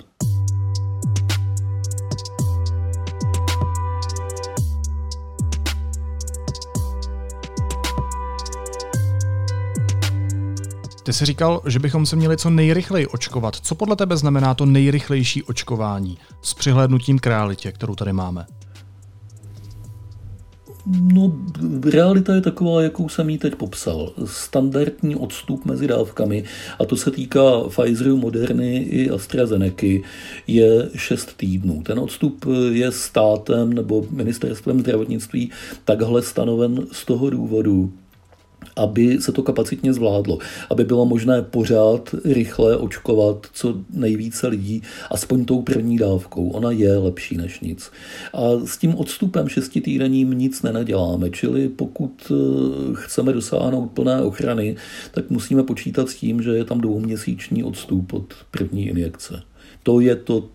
Ty 11.04 11.14
jsi 11.14 11.26
říkal, 11.26 11.62
že 11.66 11.80
bychom 11.80 12.06
se 12.06 12.16
měli 12.16 12.38
co 12.38 12.50
nejrychleji 12.50 13.08
očkovat. 13.08 13.56
Co 13.56 13.76
podle 13.76 13.96
tebe 13.96 14.18
znamená 14.18 14.54
to 14.54 14.66
nejrychlejší 14.66 15.44
očkování 15.44 16.18
s 16.42 16.54
přihlédnutím 16.54 17.20
k 17.20 17.28
realitě, 17.28 17.72
kterou 17.72 17.96
tady 17.96 18.14
máme? 18.14 18.46
No, 20.86 21.34
realita 21.84 22.36
je 22.36 22.42
taková, 22.42 22.82
jakou 22.82 23.10
jsem 23.10 23.30
ji 23.30 23.38
teď 23.38 23.56
popsal. 23.56 24.14
Standardní 24.26 25.16
odstup 25.16 25.66
mezi 25.66 25.88
dávkami, 25.88 26.44
a 26.80 26.86
to 26.86 26.96
se 26.96 27.12
týká 27.12 27.42
Pfizeru, 27.68 28.18
Moderny 28.18 28.78
i 28.78 29.10
AstraZeneca, 29.10 29.88
je 30.48 30.90
6 30.96 31.38
týdnů. 31.38 31.82
Ten 31.84 32.00
odstup 32.00 32.46
je 32.72 32.92
státem 32.92 33.74
nebo 33.74 34.06
ministerstvem 34.12 34.80
zdravotnictví 34.80 35.52
takhle 35.86 36.22
stanoven 36.22 36.88
z 36.92 37.06
toho 37.06 37.30
důvodu, 37.30 37.94
aby 38.76 39.22
se 39.22 39.32
to 39.32 39.44
kapacitně 39.44 39.94
zvládlo, 39.94 40.38
aby 40.70 40.84
bylo 40.84 41.06
možné 41.06 41.42
pořád 41.42 42.16
rychle 42.26 42.78
očkovat 42.78 43.48
co 43.54 43.76
nejvíce 43.94 44.48
lidí, 44.48 44.82
aspoň 45.12 45.46
tou 45.46 45.62
první 45.62 45.98
dávkou. 45.98 46.50
Ona 46.50 46.72
je 46.72 46.98
lepší 46.98 47.38
než 47.38 47.60
nic. 47.60 47.92
A 48.34 48.66
s 48.66 48.78
tím 48.78 48.96
odstupem 48.96 49.48
šestitýdenním 49.48 50.32
nic 50.32 50.62
nenaděláme, 50.62 51.30
čili 51.30 51.70
pokud 51.70 52.32
eh, 52.32 52.36
chceme 52.94 53.34
dosáhnout 53.34 53.92
plné 53.92 54.22
ochrany, 54.22 54.76
tak 55.12 55.30
musíme 55.30 55.64
počítat 55.64 56.10
s 56.10 56.16
tím, 56.16 56.42
že 56.42 56.52
je 56.52 56.66
tam 56.66 56.82
dvouměsíční 56.82 57.64
odstup 57.64 58.14
od 58.14 58.34
první 58.52 58.88
injekce. 58.88 59.44
To 59.84 60.00
je 60.00 60.16
to 60.16 60.50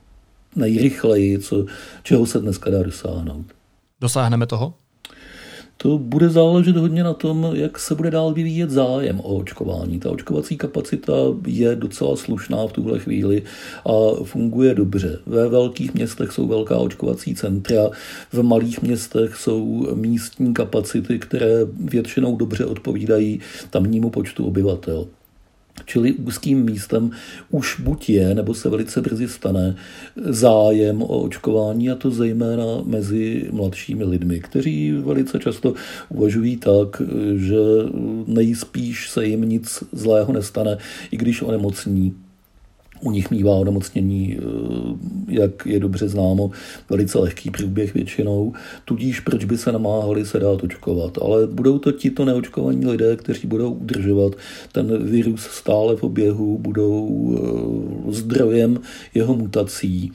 nejrychleji, 0.57 1.39
co, 1.39 1.67
čeho 2.03 2.27
se 2.27 2.39
dneska 2.41 2.71
dá 2.71 2.83
dosáhnout. 2.83 3.47
Dosáhneme 4.01 4.47
toho? 4.47 4.75
To 5.79 5.99
bude 5.99 6.29
záležet 6.29 6.77
hodně 6.77 7.05
na 7.05 7.15
tom, 7.15 7.51
jak 7.53 7.79
se 7.79 7.95
bude 7.95 8.11
dál 8.11 8.33
vyvíjet 8.33 8.71
zájem 8.71 9.21
o 9.21 9.37
očkování. 9.37 10.01
Ta 10.01 10.11
očkovací 10.11 10.57
kapacita 10.57 11.13
je 11.47 11.77
docela 11.77 12.17
slušná 12.17 12.67
v 12.67 12.73
tuhle 12.73 12.99
chvíli 12.99 13.43
a 13.87 14.25
funguje 14.25 14.75
dobře. 14.75 15.19
Ve 15.27 15.49
velkých 15.49 15.95
městech 15.95 16.33
jsou 16.33 16.47
velká 16.47 16.79
očkovací 16.79 17.35
centra, 17.35 17.91
v 18.33 18.43
malých 18.43 18.83
městech 18.83 19.37
jsou 19.37 19.89
místní 19.95 20.55
kapacity, 20.55 21.19
které 21.19 21.67
většinou 21.85 22.37
dobře 22.37 22.65
odpovídají 22.65 23.41
tamnímu 23.71 24.11
počtu 24.11 24.47
obyvatel. 24.47 25.07
Čili 25.85 26.13
úzkým 26.13 26.65
místem 26.65 27.11
už 27.51 27.81
buď 27.81 28.11
je, 28.11 28.35
nebo 28.35 28.55
se 28.55 28.69
velice 28.69 29.01
brzy 29.01 29.29
stane 29.29 29.77
zájem 30.17 31.03
o 31.03 31.07
očkování, 31.07 31.91
a 31.91 31.95
to 31.95 32.11
zejména 32.11 32.65
mezi 32.85 33.49
mladšími 33.53 34.05
lidmi, 34.05 34.41
kteří 34.41 34.93
velice 34.93 35.39
často 35.39 35.75
uvažují 36.09 36.57
tak, 36.57 37.03
že 37.37 37.57
nejspíš 38.27 39.11
se 39.11 39.27
jim 39.27 39.49
nic 39.49 39.85
zlého 39.93 40.33
nestane, 40.33 40.79
i 41.11 41.17
když 41.17 41.43
onemocní 41.43 42.15
u 43.01 43.11
nich 43.11 43.31
mývá 43.31 43.53
onemocnění, 43.53 44.39
eh, 44.39 44.43
jak 45.29 45.67
je 45.67 45.81
dobře 45.81 46.09
známo, 46.09 46.51
velice 46.91 47.19
lehký 47.19 47.51
průběh 47.51 47.95
většinou, 47.95 48.53
tudíž 48.85 49.21
proč 49.21 49.45
by 49.45 49.59
se 49.59 49.73
namáhali 49.73 50.27
se 50.27 50.39
dát 50.39 50.65
očkovat. 50.65 51.19
Ale 51.23 51.47
budou 51.47 51.79
to 51.79 51.93
tito 51.93 52.25
neočkovaní 52.25 52.87
lidé, 52.87 53.17
kteří 53.17 53.47
budou 53.47 53.73
udržovat 53.73 54.33
ten 54.73 55.07
virus 55.07 55.41
stále 55.41 55.97
v 55.97 56.03
oběhu, 56.03 56.59
budou 56.59 57.37
eh, 57.39 58.13
zdrojem 58.13 58.81
jeho 59.15 59.37
mutací. 59.37 60.13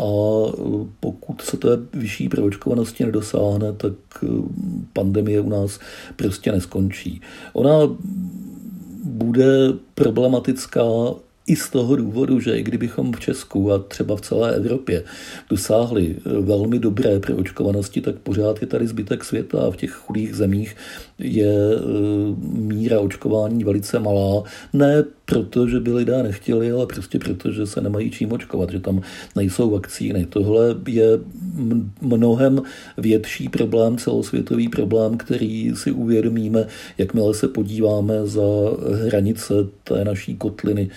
A 0.00 0.04
eh, 0.04 0.60
pokud 1.00 1.42
se 1.42 1.56
té 1.56 1.68
vyšší 1.92 2.28
proočkovanosti 2.28 3.04
nedosáhne, 3.04 3.72
tak 3.72 3.92
pandemie 4.92 5.40
u 5.40 5.48
nás 5.48 5.80
prostě 6.16 6.52
neskončí. 6.52 7.20
Ona 7.52 7.96
bude 9.04 9.46
problematická 9.94 10.84
i 11.46 11.56
z 11.56 11.70
toho 11.70 11.96
důvodu, 11.96 12.40
že 12.40 12.58
i 12.58 12.62
kdybychom 12.62 13.12
v 13.12 13.20
Česku 13.20 13.72
a 13.72 13.78
třeba 13.78 14.16
v 14.16 14.20
celé 14.20 14.56
Evropě 14.56 15.04
dosáhli 15.50 16.16
eh, 16.16 16.40
velmi 16.40 16.78
dobré 16.78 17.20
proočkovanosti, 17.20 18.00
tak 18.00 18.14
pořád 18.18 18.60
je 18.60 18.66
tady 18.66 18.86
zbytek 18.86 19.24
světa 19.24 19.66
a 19.66 19.70
v 19.70 19.76
těch 19.76 19.90
chudých 19.90 20.34
zemích 20.34 20.76
je 21.18 21.54
eh, 21.74 21.80
míra 22.52 23.00
očkování 23.00 23.64
velice 23.64 23.98
malá. 23.98 24.42
Ne 24.72 25.04
proto, 25.26 25.68
že 25.68 25.80
by 25.80 25.92
lidé 25.92 26.22
nechtěli, 26.22 26.72
ale 26.72 26.86
prostě 26.86 27.18
proto, 27.18 27.52
že 27.52 27.66
se 27.66 27.80
nemají 27.80 28.10
čím 28.10 28.32
očkovat, 28.32 28.70
že 28.70 28.80
tam 28.80 29.00
nejsou 29.36 29.70
vakcíny. 29.70 30.26
Tohle 30.26 30.76
je 30.88 31.18
mnohem 32.00 32.62
větší 32.96 33.48
problém, 33.48 33.98
celosvětový 33.98 34.68
problém, 34.68 35.18
který 35.18 35.72
si 35.74 35.92
uvědomíme, 35.92 36.66
jakmile 36.98 37.34
se 37.34 37.48
podíváme 37.48 38.26
za 38.26 38.42
hranice 39.06 39.54
té 39.84 40.04
naší 40.04 40.36
kotliny, 40.36 40.90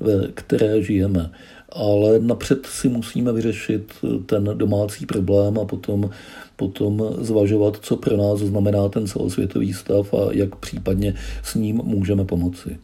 ve 0.00 0.28
které 0.34 0.82
žijeme 0.82 1.30
ale 1.72 2.18
napřed 2.18 2.66
si 2.66 2.88
musíme 2.88 3.32
vyřešit 3.32 3.92
ten 4.26 4.50
domácí 4.54 5.06
problém 5.06 5.58
a 5.58 5.64
potom, 5.64 6.10
potom 6.56 7.14
zvažovat, 7.18 7.78
co 7.82 7.96
pro 7.96 8.16
nás 8.16 8.40
znamená 8.40 8.88
ten 8.88 9.06
celosvětový 9.06 9.72
stav 9.72 10.14
a 10.14 10.28
jak 10.32 10.56
případně 10.56 11.14
s 11.42 11.54
ním 11.54 11.76
můžeme 11.84 12.24
pomoci. 12.24 12.78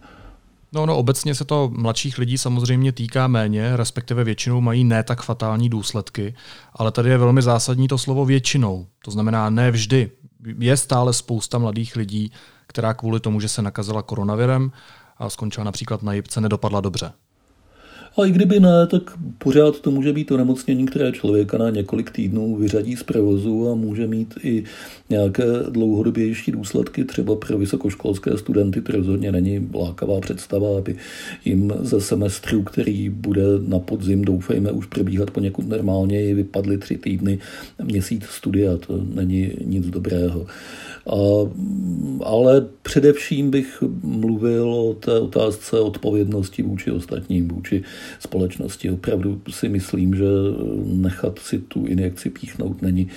No, 0.73 0.87
no, 0.87 0.97
obecně 0.97 1.35
se 1.35 1.45
to 1.45 1.71
mladších 1.75 2.19
lidí 2.19 2.39
samozřejmě 2.39 2.93
týká 2.93 3.27
méně, 3.27 3.77
respektive 3.77 4.25
většinou 4.25 4.61
mají 4.61 4.85
ne 4.85 5.03
tak 5.03 5.23
fatální 5.23 5.69
důsledky, 5.69 6.35
ale 6.73 6.93
tady 6.93 7.11
je 7.11 7.19
velmi 7.19 7.43
zásadní 7.43 7.89
to 7.89 7.99
slovo 7.99 8.25
většinou. 8.25 8.87
To 9.05 9.11
znamená 9.11 9.51
ne 9.51 9.71
vždy. 9.71 10.11
Je 10.59 10.77
stále 10.77 11.13
spousta 11.13 11.59
mladých 11.59 11.97
lidí, 11.97 12.33
která 12.67 12.95
kvůli 12.95 13.21
tomu, 13.21 13.41
že 13.41 13.49
se 13.49 13.63
nakazila 13.63 14.03
koronavirem 14.03 14.73
a 15.17 15.31
skončila 15.31 15.65
například 15.65 16.03
na 16.03 16.13
jibce, 16.13 16.41
nedopadla 16.41 16.81
dobře. 16.81 17.13
A 18.17 18.27
i 18.27 18.31
kdyby 18.31 18.61
ne, 18.61 18.87
tak 18.87 19.03
pořád 19.39 19.81
to 19.81 19.91
může 19.91 20.13
být 20.13 20.31
onemocnění, 20.31 20.87
které 20.87 21.13
člověka 21.13 21.59
na 21.59 21.71
několik 21.71 22.11
týdnů 22.11 22.57
vyřadí 22.57 22.97
z 22.97 23.03
provozu 23.03 23.71
a 23.71 23.75
může 23.75 24.07
mít 24.07 24.35
i 24.43 24.65
nějaké 25.11 25.45
dlouhodobější 25.71 26.53
důsledky. 26.53 27.05
Třeba 27.05 27.37
pro 27.37 27.59
vysokoškolské 27.59 28.39
studenty 28.39 28.81
to 28.81 28.93
rozhodně 28.93 29.33
není 29.33 29.69
lákavá 29.75 30.21
představa, 30.21 30.79
aby 30.79 30.97
jim 31.45 31.73
ze 31.81 32.01
semestru, 32.01 32.63
který 32.63 33.09
bude 33.09 33.43
na 33.67 33.79
podzim, 33.79 34.25
doufejme, 34.25 34.71
už 34.71 34.87
probíhat 34.87 35.31
poněkud 35.31 35.69
normálně, 35.69 36.35
vypadly 36.35 36.79
tři 36.79 36.99
týdny, 36.99 37.39
měsíc 37.83 38.25
studia. 38.25 38.77
To 38.77 39.01
není 39.15 39.51
nic 39.65 39.87
dobrého. 39.87 40.47
A, 41.07 41.17
ale 42.25 42.67
především 42.83 43.51
bych 43.51 43.83
mluvil 44.03 44.75
o 44.75 44.95
té 44.95 45.21
otázce 45.21 45.81
odpovědnosti 45.81 46.63
vůči 46.63 46.91
ostatním, 46.91 47.49
vůči 47.49 47.83
společnosti. 48.19 48.91
Opravdu 48.91 49.41
si 49.51 49.69
myslím, 49.69 50.15
že 50.15 50.25
nechat 50.85 51.39
si 51.39 51.59
tu 51.59 51.87
injekci 51.87 52.31
píchnout 52.31 52.83
není 52.83 53.09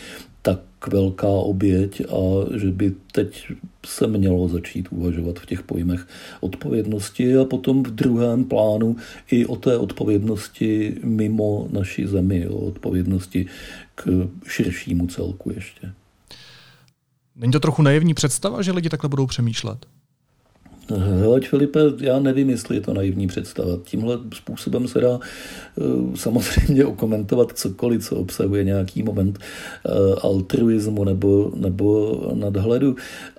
tak 0.42 0.60
velká 0.88 1.28
oběť 1.28 2.02
a 2.02 2.22
že 2.58 2.72
by 2.72 2.94
teď 3.12 3.52
se 3.86 4.08
mělo 4.08 4.48
začít 4.48 4.88
uvažovat 4.92 5.40
v 5.40 5.46
těch 5.46 5.64
pojmech 5.64 6.08
odpovědnosti 6.42 7.38
a 7.38 7.46
potom 7.46 7.84
v 7.84 7.92
druhém 7.92 8.46
plánu 8.46 8.96
i 9.32 9.46
o 9.46 9.56
té 9.56 9.78
odpovědnosti 9.78 10.98
mimo 11.04 11.68
naší 11.72 12.06
zemi, 12.06 12.48
o 12.48 12.58
odpovědnosti 12.58 13.46
k 13.96 14.30
širšímu 14.48 15.08
celku 15.08 15.52
ještě. 15.56 15.92
Není 17.36 17.52
to 17.52 17.60
trochu 17.60 17.82
naivní 17.82 18.14
představa, 18.14 18.62
že 18.62 18.72
lidi 18.72 18.90
takhle 18.90 19.10
budou 19.10 19.26
přemýšlet? 19.26 19.86
Hleď 20.90 21.48
Filipe, 21.50 21.80
já 22.02 22.20
nevím, 22.20 22.50
jestli 22.50 22.76
je 22.76 22.82
to 22.82 22.94
naivní 22.94 23.28
představa. 23.28 23.78
Tímhle 23.84 24.20
způsobem 24.34 24.88
se 24.88 25.02
dá 25.02 25.20
eh, 25.20 26.18
samozřejmě 26.18 26.86
okomentovat 26.86 27.52
cokoliv, 27.58 28.06
co 28.06 28.16
obsahuje 28.16 28.64
nějaký 28.64 29.04
moment 29.04 29.40
eh, 29.40 29.90
altruismu 30.22 31.04
nebo, 31.04 31.52
nebo 31.56 32.22
nadhledu, 32.34 32.96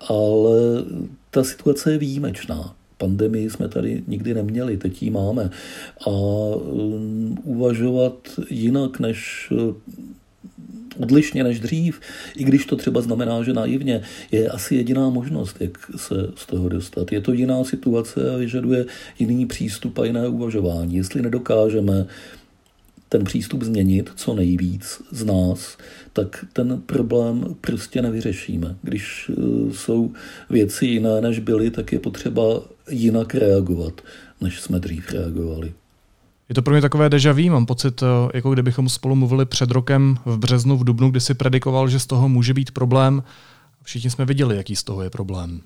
ale 0.08 0.84
ta 1.30 1.44
situace 1.44 1.92
je 1.92 1.98
výjimečná. 1.98 2.74
Pandemii 2.98 3.50
jsme 3.50 3.68
tady 3.68 4.02
nikdy 4.06 4.34
neměli, 4.34 4.76
teď 4.76 5.02
ji 5.02 5.10
máme. 5.10 5.50
A 6.06 6.10
um, 6.10 7.38
uvažovat 7.44 8.14
jinak 8.50 9.00
než 9.00 9.52
odlišně 10.98 11.44
než 11.44 11.60
dřív, 11.60 12.00
i 12.36 12.44
když 12.44 12.66
to 12.66 12.76
třeba 12.76 13.00
znamená, 13.00 13.42
že 13.42 13.52
naivně, 13.52 14.02
je 14.32 14.48
asi 14.48 14.74
jediná 14.74 15.10
možnost, 15.10 15.56
jak 15.60 15.78
se 15.96 16.14
z 16.36 16.46
toho 16.46 16.68
dostat. 16.68 17.12
Je 17.12 17.20
to 17.20 17.32
jiná 17.32 17.64
situace 17.64 18.34
a 18.34 18.36
vyžaduje 18.36 18.86
jiný 19.18 19.46
přístup 19.46 19.98
a 19.98 20.04
jiné 20.04 20.28
uvažování. 20.28 20.96
Jestli 20.96 21.22
nedokážeme 21.22 22.06
ten 23.08 23.24
přístup 23.24 23.62
změnit 23.62 24.10
co 24.16 24.34
nejvíc 24.34 25.02
z 25.10 25.24
nás, 25.24 25.78
tak 26.12 26.44
ten 26.52 26.82
problém 26.86 27.56
prostě 27.60 28.02
nevyřešíme. 28.02 28.76
Když 28.82 29.30
e, 29.30 29.34
jsou 29.74 30.12
věci 30.50 30.86
jiné, 30.86 31.20
než 31.20 31.38
byly, 31.38 31.70
tak 31.70 31.92
je 31.92 31.98
potřeba 31.98 32.62
jinak 32.90 33.34
reagovat, 33.34 34.00
než 34.40 34.60
jsme 34.60 34.78
dřív 34.78 35.12
reagovali. 35.12 35.72
Je 36.48 36.54
to 36.54 36.62
pro 36.62 36.72
mě 36.74 36.80
takové 36.80 37.08
deja 37.08 37.32
vu, 37.32 37.50
mám 37.50 37.66
pocit, 37.66 38.02
eh, 38.02 38.06
jako 38.34 38.52
kdybychom 38.52 38.88
spolu 38.88 39.14
mluvili 39.14 39.46
před 39.46 39.70
rokem 39.70 40.18
v 40.24 40.38
březnu, 40.38 40.76
v 40.76 40.84
dubnu, 40.84 41.10
kdy 41.10 41.20
si 41.20 41.34
predikoval, 41.34 41.88
že 41.88 42.00
z 42.00 42.06
toho 42.06 42.28
může 42.28 42.54
být 42.54 42.70
problém. 42.70 43.22
Všichni 43.82 44.10
jsme 44.10 44.24
viděli, 44.24 44.56
jaký 44.56 44.76
z 44.76 44.84
toho 44.84 45.02
je 45.02 45.10
problém. 45.10 45.60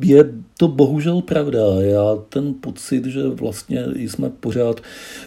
Je 0.00 0.32
to 0.58 0.68
bohužel 0.68 1.22
pravda. 1.22 1.58
Já 1.80 2.16
ten 2.28 2.54
pocit, 2.54 3.04
že 3.04 3.28
vlastně 3.28 3.84
jsme 3.96 4.30
pořád 4.30 4.80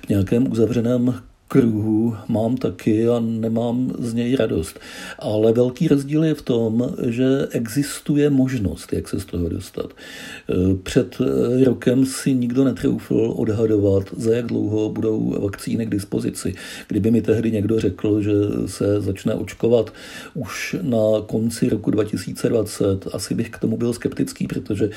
v 0.05 0.09
nějakém 0.09 0.51
uzavřeném 0.51 1.21
kruhu 1.49 2.15
mám 2.27 2.57
taky 2.57 3.09
a 3.09 3.19
nemám 3.19 3.91
z 3.99 4.13
něj 4.13 4.35
radost. 4.35 4.79
Ale 5.19 5.53
velký 5.53 5.87
rozdíl 5.87 6.23
je 6.23 6.33
v 6.33 6.41
tom, 6.41 6.95
že 7.07 7.47
existuje 7.51 8.29
možnost, 8.29 8.93
jak 8.93 9.07
se 9.07 9.19
z 9.19 9.25
toho 9.25 9.49
dostat. 9.49 9.89
E, 9.89 10.75
před 10.75 11.17
rokem 11.65 12.05
si 12.05 12.33
nikdo 12.33 12.63
netroufl 12.63 13.33
odhadovat, 13.37 14.03
za 14.17 14.33
jak 14.33 14.45
dlouho 14.45 14.89
budou 14.89 15.41
vakcíny 15.41 15.85
k 15.85 15.89
dispozici. 15.89 16.53
Kdyby 16.87 17.11
mi 17.11 17.21
tehdy 17.21 17.51
někdo 17.51 17.79
řekl, 17.79 18.21
že 18.21 18.31
se 18.65 19.01
začne 19.01 19.33
očkovat 19.33 19.93
už 20.33 20.75
na 20.81 21.21
konci 21.25 21.69
roku 21.69 21.91
2020, 21.91 23.07
asi 23.13 23.35
bych 23.35 23.49
k 23.49 23.59
tomu 23.59 23.77
byl 23.77 23.93
skeptický, 23.93 24.47
protože 24.47 24.89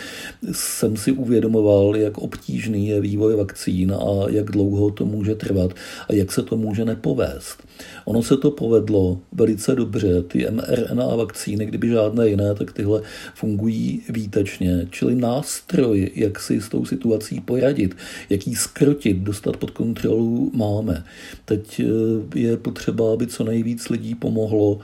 jsem 0.53 0.97
si 0.97 1.13
uvědomoval, 1.13 1.97
jak 1.97 2.19
obtížný 2.19 2.89
je 2.89 3.01
vývoj 3.01 3.37
vakcín 3.37 3.93
a 3.93 4.29
jak 4.29 4.51
dlouho 4.51 4.91
to 4.91 5.07
může 5.07 5.35
trvat 5.35 5.75
a 6.09 6.13
jak 6.13 6.33
se 6.33 6.42
se 6.43 6.49
to 6.49 6.57
může 6.57 6.85
nepovést. 6.85 7.63
Ono 8.05 8.23
se 8.23 8.37
to 8.37 8.51
povedlo 8.51 9.21
velice 9.33 9.75
dobře. 9.75 10.23
Ty 10.23 10.47
mRNA 10.51 11.17
vakcíny, 11.17 11.67
kdyby 11.67 11.89
žádné 11.89 12.29
jiné, 12.29 12.55
tak 12.55 12.73
tyhle 12.73 13.03
fungují 13.35 14.03
výtečně. 14.09 14.87
Čili 14.91 15.15
nástroj, 15.15 16.11
jak 16.15 16.41
si 16.41 16.61
s 16.61 16.69
tou 16.69 16.85
situací 16.85 17.41
poradit, 17.41 17.97
jak 18.31 18.47
ji 18.47 18.57
skrotit, 18.57 19.17
dostat 19.17 19.57
pod 19.57 19.71
kontrolu, 19.71 20.51
máme. 20.55 21.05
Teď 21.45 21.81
eh, 21.81 22.39
je 22.39 22.57
potřeba, 22.57 23.13
aby 23.13 23.27
co 23.27 23.45
nejvíc 23.45 23.89
lidí 23.89 24.15
pomohlo, 24.15 24.81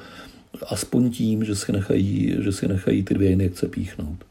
aspoň 0.66 1.10
tím, 1.10 1.44
že 1.44 1.54
si 1.54 1.72
nechají, 1.72 2.36
že 2.40 2.52
si 2.52 2.68
nechají 2.68 3.02
ty 3.02 3.14
dvě 3.14 3.30
injekce 3.30 3.68
píchnout. 3.68 4.27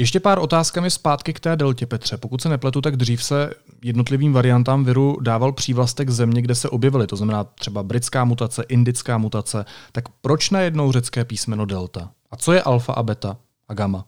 Ještě 0.00 0.20
pár 0.20 0.38
otázkami 0.38 0.90
zpátky 0.90 1.32
k 1.32 1.40
té 1.40 1.56
deltě, 1.56 1.86
Petře. 1.86 2.16
Pokud 2.16 2.40
se 2.40 2.48
nepletu, 2.48 2.80
tak 2.80 2.96
dřív 2.96 3.24
se 3.24 3.50
jednotlivým 3.84 4.32
variantám 4.32 4.84
viru 4.84 5.16
dával 5.20 5.52
přívlastek 5.52 6.10
země, 6.10 6.42
kde 6.42 6.54
se 6.54 6.68
objevily, 6.68 7.06
to 7.06 7.16
znamená 7.16 7.44
třeba 7.44 7.82
britská 7.82 8.24
mutace, 8.24 8.62
indická 8.68 9.18
mutace. 9.18 9.64
Tak 9.92 10.04
proč 10.20 10.50
najednou 10.50 10.92
řecké 10.92 11.24
písmeno 11.24 11.64
delta? 11.64 12.10
A 12.30 12.36
co 12.36 12.52
je 12.52 12.62
alfa 12.62 12.92
a 12.92 13.02
beta 13.02 13.36
a 13.68 13.74
gamma? 13.74 14.04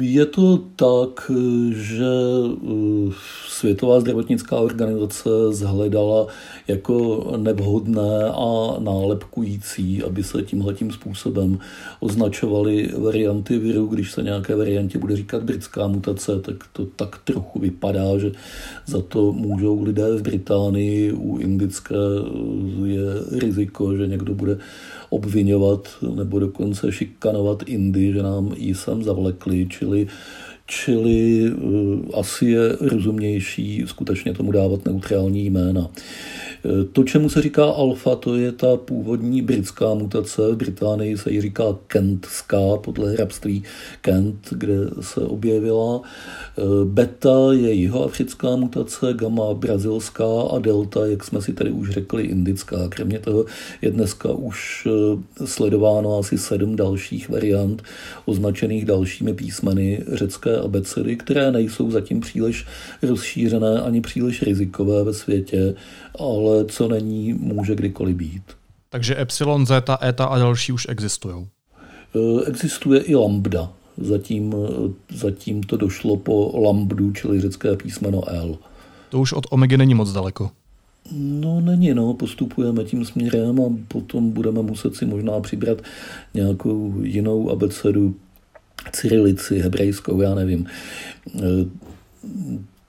Je 0.00 0.26
to 0.26 0.58
tak, 0.76 1.30
že 1.72 2.04
eh, 2.04 3.12
Světová 3.48 4.00
zdravotnická 4.00 4.56
organizace 4.56 5.30
zhledala 5.50 6.26
jako 6.68 7.26
nevhodné 7.36 8.24
a 8.28 8.76
nálepkující, 8.78 10.02
aby 10.02 10.22
se 10.22 10.42
tímhletím 10.42 10.92
způsobem 10.92 11.58
označovaly 12.00 12.90
varianty 12.98 13.58
viru. 13.58 13.86
Když 13.86 14.12
se 14.12 14.22
nějaké 14.22 14.56
variantě 14.56 14.98
bude 14.98 15.16
říkat 15.16 15.42
britská 15.42 15.86
mutace, 15.86 16.40
tak 16.40 16.56
to 16.72 16.86
tak 16.86 17.18
trochu 17.24 17.58
vypadá, 17.58 18.18
že 18.18 18.32
za 18.86 19.02
to 19.02 19.32
můžou 19.32 19.82
lidé 19.82 20.16
v 20.16 20.22
Británii. 20.22 21.12
U 21.12 21.38
indické 21.38 21.94
eh, 21.94 22.88
je 22.88 23.38
riziko, 23.40 23.96
že 23.96 24.06
někdo 24.06 24.34
bude 24.34 24.58
obvinovat 25.12 25.88
nebo 26.14 26.38
dokonce 26.38 26.92
šikanovat 26.92 27.62
Indy, 27.66 28.12
že 28.12 28.22
nám 28.22 28.54
ji 28.56 28.74
sem 28.74 29.02
zavlekli, 29.02 29.66
čili 29.68 30.08
Čili 30.66 31.50
uh, 31.52 32.20
asi 32.20 32.46
je 32.46 32.76
rozumnější 32.80 33.82
skutečně 33.86 34.34
tomu 34.34 34.52
dávat 34.52 34.84
neutrální 34.84 35.46
jména. 35.46 35.88
To, 36.92 37.04
čemu 37.04 37.28
se 37.28 37.42
říká 37.42 37.64
alfa, 37.64 38.16
to 38.16 38.36
je 38.36 38.52
ta 38.52 38.76
původní 38.76 39.42
britská 39.42 39.94
mutace. 39.94 40.42
V 40.52 40.56
Británii 40.56 41.18
se 41.18 41.32
ji 41.32 41.40
říká 41.40 41.64
kentská, 41.86 42.76
podle 42.80 43.12
hrabství 43.12 43.62
Kent, 44.00 44.48
kde 44.50 44.74
se 45.00 45.20
objevila. 45.20 46.00
Beta 46.84 47.52
je 47.52 47.72
jihoafrická 47.72 48.56
mutace, 48.56 49.14
gamma 49.14 49.54
brazilská 49.54 50.42
a 50.50 50.58
delta, 50.58 51.06
jak 51.06 51.24
jsme 51.24 51.42
si 51.42 51.52
tady 51.52 51.70
už 51.70 51.90
řekli, 51.90 52.22
indická. 52.22 52.88
Kromě 52.88 53.18
toho 53.18 53.44
je 53.82 53.90
dneska 53.90 54.32
už 54.32 54.88
sledováno 55.44 56.18
asi 56.18 56.38
sedm 56.38 56.76
dalších 56.76 57.28
variant, 57.28 57.82
označených 58.24 58.84
dalšími 58.84 59.34
písmeny 59.34 60.04
řecké 60.12 60.56
abecedy, 60.56 61.16
které 61.16 61.52
nejsou 61.52 61.90
zatím 61.90 62.20
příliš 62.20 62.66
rozšířené 63.02 63.80
ani 63.80 64.00
příliš 64.00 64.42
rizikové 64.42 65.04
ve 65.04 65.14
světě, 65.14 65.74
ale 66.18 66.51
co 66.68 66.88
není, 66.88 67.32
může 67.32 67.74
kdykoliv 67.74 68.16
být. 68.16 68.42
Takže 68.88 69.20
epsilon, 69.20 69.66
zeta, 69.66 69.98
eta 70.02 70.24
a 70.24 70.38
další 70.38 70.72
už 70.72 70.86
existují? 70.88 71.46
E, 72.14 72.44
existuje 72.44 73.00
i 73.00 73.14
lambda. 73.14 73.72
Zatím, 73.96 74.54
zatím 75.14 75.62
to 75.62 75.76
došlo 75.76 76.16
po 76.16 76.60
lambdu, 76.60 77.12
čili 77.12 77.40
řecké 77.40 77.76
písmeno 77.76 78.28
L. 78.28 78.58
To 79.08 79.20
už 79.20 79.32
od 79.32 79.46
omegy 79.50 79.76
není 79.76 79.94
moc 79.94 80.12
daleko. 80.12 80.50
No 81.12 81.60
není, 81.60 81.94
no, 81.94 82.14
postupujeme 82.14 82.84
tím 82.84 83.04
směrem 83.04 83.60
a 83.60 83.72
potom 83.88 84.30
budeme 84.30 84.62
muset 84.62 84.96
si 84.96 85.06
možná 85.06 85.40
přibrat 85.40 85.78
nějakou 86.34 86.94
jinou 87.02 87.50
abecedu, 87.50 88.14
cyrilici, 88.92 89.58
hebrejskou, 89.58 90.20
já 90.20 90.34
nevím. 90.34 90.66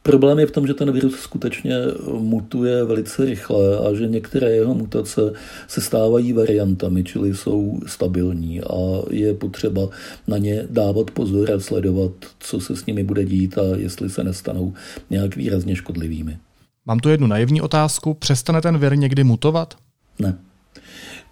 Problém 0.03 0.39
je 0.39 0.45
v 0.45 0.51
tom, 0.51 0.67
že 0.67 0.73
ten 0.73 0.91
virus 0.91 1.19
skutečně 1.19 1.75
mutuje 2.19 2.83
velice 2.83 3.25
rychle 3.25 3.77
a 3.77 3.93
že 3.93 4.07
některé 4.07 4.51
jeho 4.51 4.73
mutace 4.73 5.21
se 5.67 5.81
stávají 5.81 6.33
variantami, 6.33 7.03
čili 7.03 7.35
jsou 7.35 7.79
stabilní 7.87 8.61
a 8.61 9.01
je 9.09 9.33
potřeba 9.33 9.89
na 10.27 10.37
ně 10.37 10.67
dávat 10.69 11.11
pozor 11.11 11.51
a 11.51 11.59
sledovat, 11.59 12.11
co 12.39 12.59
se 12.59 12.75
s 12.75 12.85
nimi 12.85 13.03
bude 13.03 13.25
dít 13.25 13.57
a 13.57 13.61
jestli 13.75 14.09
se 14.09 14.23
nestanou 14.23 14.73
nějak 15.09 15.35
výrazně 15.35 15.75
škodlivými. 15.75 16.37
Mám 16.85 16.99
tu 16.99 17.09
jednu 17.09 17.27
naivní 17.27 17.61
otázku. 17.61 18.13
Přestane 18.13 18.61
ten 18.61 18.77
vir 18.77 18.97
někdy 18.97 19.23
mutovat? 19.23 19.73
Ne. 20.19 20.37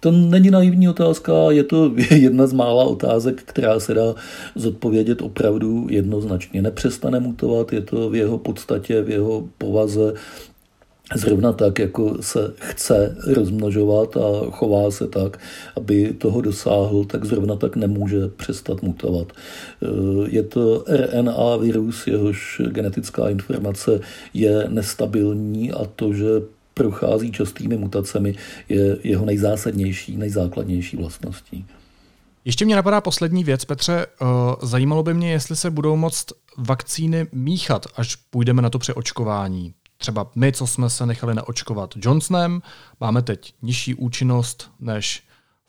To 0.02 0.10
není 0.10 0.50
naivní 0.50 0.88
otázka, 0.88 1.32
je 1.50 1.64
to 1.64 1.92
jedna 2.10 2.46
z 2.46 2.52
mála 2.52 2.84
otázek, 2.84 3.42
která 3.42 3.80
se 3.80 3.94
dá 3.94 4.14
zodpovědět 4.54 5.22
opravdu 5.22 5.86
jednoznačně. 5.90 6.62
Nepřestane 6.62 7.20
mutovat, 7.20 7.72
je 7.72 7.80
to 7.80 8.10
v 8.10 8.14
jeho 8.14 8.38
podstatě, 8.38 9.02
v 9.02 9.10
jeho 9.10 9.48
povaze 9.58 10.14
Zrovna 11.14 11.52
tak, 11.52 11.78
jako 11.78 12.16
se 12.20 12.54
chce 12.56 13.16
rozmnožovat 13.26 14.16
a 14.16 14.50
chová 14.50 14.90
se 14.90 15.06
tak, 15.06 15.38
aby 15.76 16.12
toho 16.18 16.40
dosáhl, 16.40 17.04
tak 17.04 17.24
zrovna 17.24 17.56
tak 17.56 17.76
nemůže 17.76 18.28
přestat 18.28 18.82
mutovat. 18.82 19.32
Je 20.26 20.42
to 20.42 20.84
RNA 20.88 21.56
virus, 21.56 22.06
jehož 22.06 22.62
genetická 22.68 23.28
informace 23.28 24.00
je 24.34 24.64
nestabilní 24.68 25.72
a 25.72 25.84
to, 25.96 26.12
že 26.12 26.26
prochází 26.74 27.32
častými 27.32 27.76
mutacemi, 27.76 28.34
je 28.68 28.96
jeho 29.04 29.24
nejzásadnější, 29.24 30.16
nejzákladnější 30.16 30.96
vlastností. 30.96 31.66
Ještě 32.44 32.64
mě 32.64 32.76
napadá 32.76 33.00
poslední 33.00 33.44
věc, 33.44 33.64
Petře. 33.64 34.06
Eh, 34.06 34.26
zajímalo 34.62 35.02
by 35.02 35.14
mě, 35.14 35.32
jestli 35.32 35.56
se 35.56 35.70
budou 35.70 35.96
moct 35.96 36.26
vakcíny 36.58 37.26
míchat, 37.32 37.86
až 37.96 38.16
půjdeme 38.16 38.62
na 38.62 38.70
to 38.70 38.78
přeočkování. 38.78 39.74
Třeba 39.96 40.30
my, 40.34 40.52
co 40.52 40.66
jsme 40.66 40.90
se 40.90 41.06
nechali 41.06 41.34
naočkovat 41.34 41.94
Johnsonem, 41.96 42.62
máme 43.00 43.22
teď 43.22 43.54
nižší 43.62 43.94
účinnost 43.94 44.70
než 44.80 45.22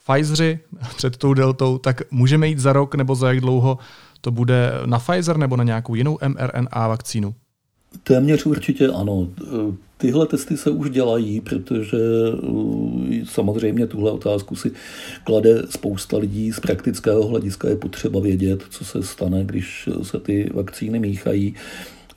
Pfizeri 0.05 0.59
před 0.95 1.17
tou 1.17 1.33
deltou, 1.33 1.77
tak 1.77 2.01
můžeme 2.11 2.47
jít 2.47 2.59
za 2.59 2.73
rok 2.73 2.95
nebo 2.95 3.15
za 3.15 3.27
jak 3.27 3.41
dlouho 3.41 3.77
to 4.21 4.31
bude 4.31 4.71
na 4.85 4.99
Pfizer 4.99 5.37
nebo 5.37 5.57
na 5.57 5.63
nějakou 5.63 5.95
jinou 5.95 6.17
mRNA 6.27 6.87
vakcínu? 6.87 7.35
Téměř 8.03 8.45
určitě 8.45 8.87
ano. 8.87 9.29
Tyhle 9.97 10.27
testy 10.27 10.57
se 10.57 10.69
už 10.69 10.89
dělají, 10.89 11.41
protože 11.41 11.97
uh, 12.41 13.13
samozřejmě 13.23 13.87
tuhle 13.87 14.11
otázku 14.11 14.55
si 14.55 14.71
klade 15.23 15.63
spousta 15.69 16.17
lidí. 16.17 16.51
Z 16.51 16.59
praktického 16.59 17.27
hlediska 17.27 17.69
je 17.69 17.75
potřeba 17.75 18.19
vědět, 18.19 18.63
co 18.69 18.85
se 18.85 19.03
stane, 19.03 19.45
když 19.45 19.89
se 20.01 20.19
ty 20.19 20.49
vakcíny 20.53 20.99
míchají. 20.99 21.55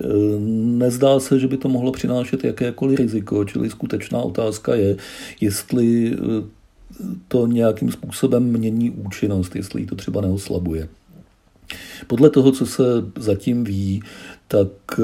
Uh, 0.05 0.11
nezdá 0.79 1.21
se, 1.21 1.39
že 1.39 1.49
by 1.49 1.57
to 1.57 1.69
mohlo 1.69 1.93
přinášet 1.93 2.45
jakékoliv 2.45 2.99
riziko, 2.99 3.45
čili 3.45 3.71
skutečná 3.71 4.23
otázka 4.23 4.75
je, 4.75 4.97
jestli 5.41 6.17
uh, 6.17 6.45
to 7.29 7.47
nějakým 7.47 7.93
způsobem 7.93 8.45
mění 8.45 8.91
účinnost, 8.91 9.57
jestli 9.57 9.83
ji 9.83 9.87
to 9.87 9.95
třeba 9.95 10.21
neoslabuje. 10.21 10.89
Podle 12.07 12.31
toho, 12.31 12.53
co 12.53 12.67
se 12.67 12.83
zatím 13.19 13.65
ví, 13.65 14.03
tak 14.49 14.69
eh, 14.99 15.03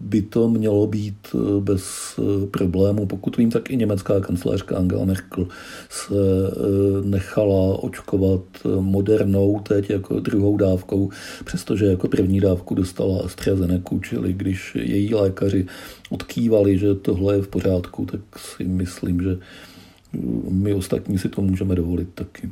by 0.00 0.22
to 0.22 0.48
mělo 0.48 0.86
být 0.86 1.16
eh, 1.34 1.60
bez 1.60 1.84
eh, 2.18 2.46
problému. 2.46 3.06
Pokud 3.06 3.36
vím, 3.36 3.50
tak 3.50 3.70
i 3.70 3.76
německá 3.76 4.20
kancelářka 4.20 4.76
Angela 4.76 5.04
Merkel 5.04 5.48
se 5.90 6.14
nechala 7.04 7.82
očkovat 7.82 8.40
modernou 8.80 9.60
teď 9.60 9.90
jako 9.90 10.20
druhou 10.20 10.56
dávkou, 10.56 11.10
přestože 11.44 11.86
jako 11.86 12.08
první 12.08 12.40
dávku 12.40 12.74
dostala 12.74 13.24
AstraZeneca, 13.24 13.74
čili 14.02 14.32
když 14.32 14.74
její 14.74 15.14
lékaři 15.14 15.66
odkývali, 16.10 16.78
že 16.78 16.94
tohle 16.94 17.36
je 17.36 17.42
v 17.42 17.48
pořádku, 17.48 18.06
tak 18.06 18.20
si 18.38 18.64
myslím, 18.64 19.22
že 19.22 19.38
my 20.48 20.74
ostatní 20.74 21.18
si 21.18 21.28
to 21.28 21.42
můžeme 21.42 21.74
dovolit 21.74 22.08
taky. 22.14 22.50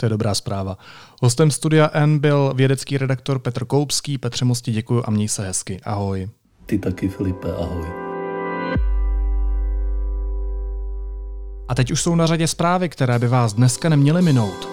To 0.00 0.06
je 0.06 0.10
dobrá 0.10 0.34
zpráva. 0.34 0.78
Hostem 1.22 1.50
studia 1.50 1.90
N 1.92 2.18
byl 2.18 2.52
vědecký 2.54 2.98
redaktor 2.98 3.38
Petr 3.38 3.64
Koupský. 3.64 4.18
Petře 4.18 4.44
Mosti 4.44 4.72
děkuji 4.72 5.02
a 5.04 5.10
měj 5.10 5.28
se 5.28 5.46
hezky. 5.46 5.80
Ahoj. 5.84 6.28
Ty 6.66 6.78
taky, 6.78 7.08
Filipe, 7.08 7.52
ahoj. 7.52 7.86
A 11.68 11.74
teď 11.74 11.90
už 11.90 12.02
jsou 12.02 12.14
na 12.14 12.26
řadě 12.26 12.46
zprávy, 12.48 12.88
které 12.88 13.18
by 13.18 13.28
vás 13.28 13.52
dneska 13.52 13.88
neměly 13.88 14.22
minout. 14.22 14.68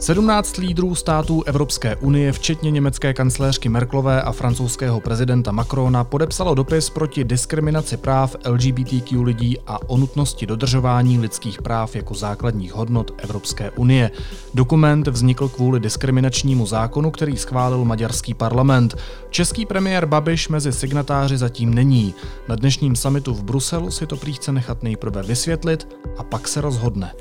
17 0.00 0.56
lídrů 0.56 0.94
států 0.94 1.42
Evropské 1.42 1.96
unie, 1.96 2.32
včetně 2.32 2.70
německé 2.70 3.14
kancléřky 3.14 3.68
Merklové 3.68 4.22
a 4.22 4.32
francouzského 4.32 5.00
prezidenta 5.00 5.52
Macrona, 5.52 6.04
podepsalo 6.04 6.54
dopis 6.54 6.90
proti 6.90 7.24
diskriminaci 7.24 7.96
práv 7.96 8.36
LGBTQ 8.48 9.22
lidí 9.22 9.56
a 9.66 9.88
o 9.88 9.96
nutnosti 9.96 10.46
dodržování 10.46 11.18
lidských 11.18 11.62
práv 11.62 11.96
jako 11.96 12.14
základních 12.14 12.72
hodnot 12.72 13.10
Evropské 13.18 13.70
unie. 13.70 14.10
Dokument 14.54 15.08
vznikl 15.08 15.48
kvůli 15.48 15.80
diskriminačnímu 15.80 16.66
zákonu, 16.66 17.10
který 17.10 17.36
schválil 17.36 17.84
maďarský 17.84 18.34
parlament. 18.34 18.96
Český 19.30 19.66
premiér 19.66 20.06
Babiš 20.06 20.48
mezi 20.48 20.72
signatáři 20.72 21.38
zatím 21.38 21.74
není. 21.74 22.14
Na 22.48 22.54
dnešním 22.54 22.96
samitu 22.96 23.34
v 23.34 23.42
Bruselu 23.42 23.90
si 23.90 24.06
to 24.06 24.16
prý 24.16 24.32
chce 24.32 24.52
nechat 24.52 24.82
nejprve 24.82 25.22
vysvětlit 25.22 25.88
a 26.18 26.22
pak 26.22 26.48
se 26.48 26.60
rozhodne. 26.60 27.12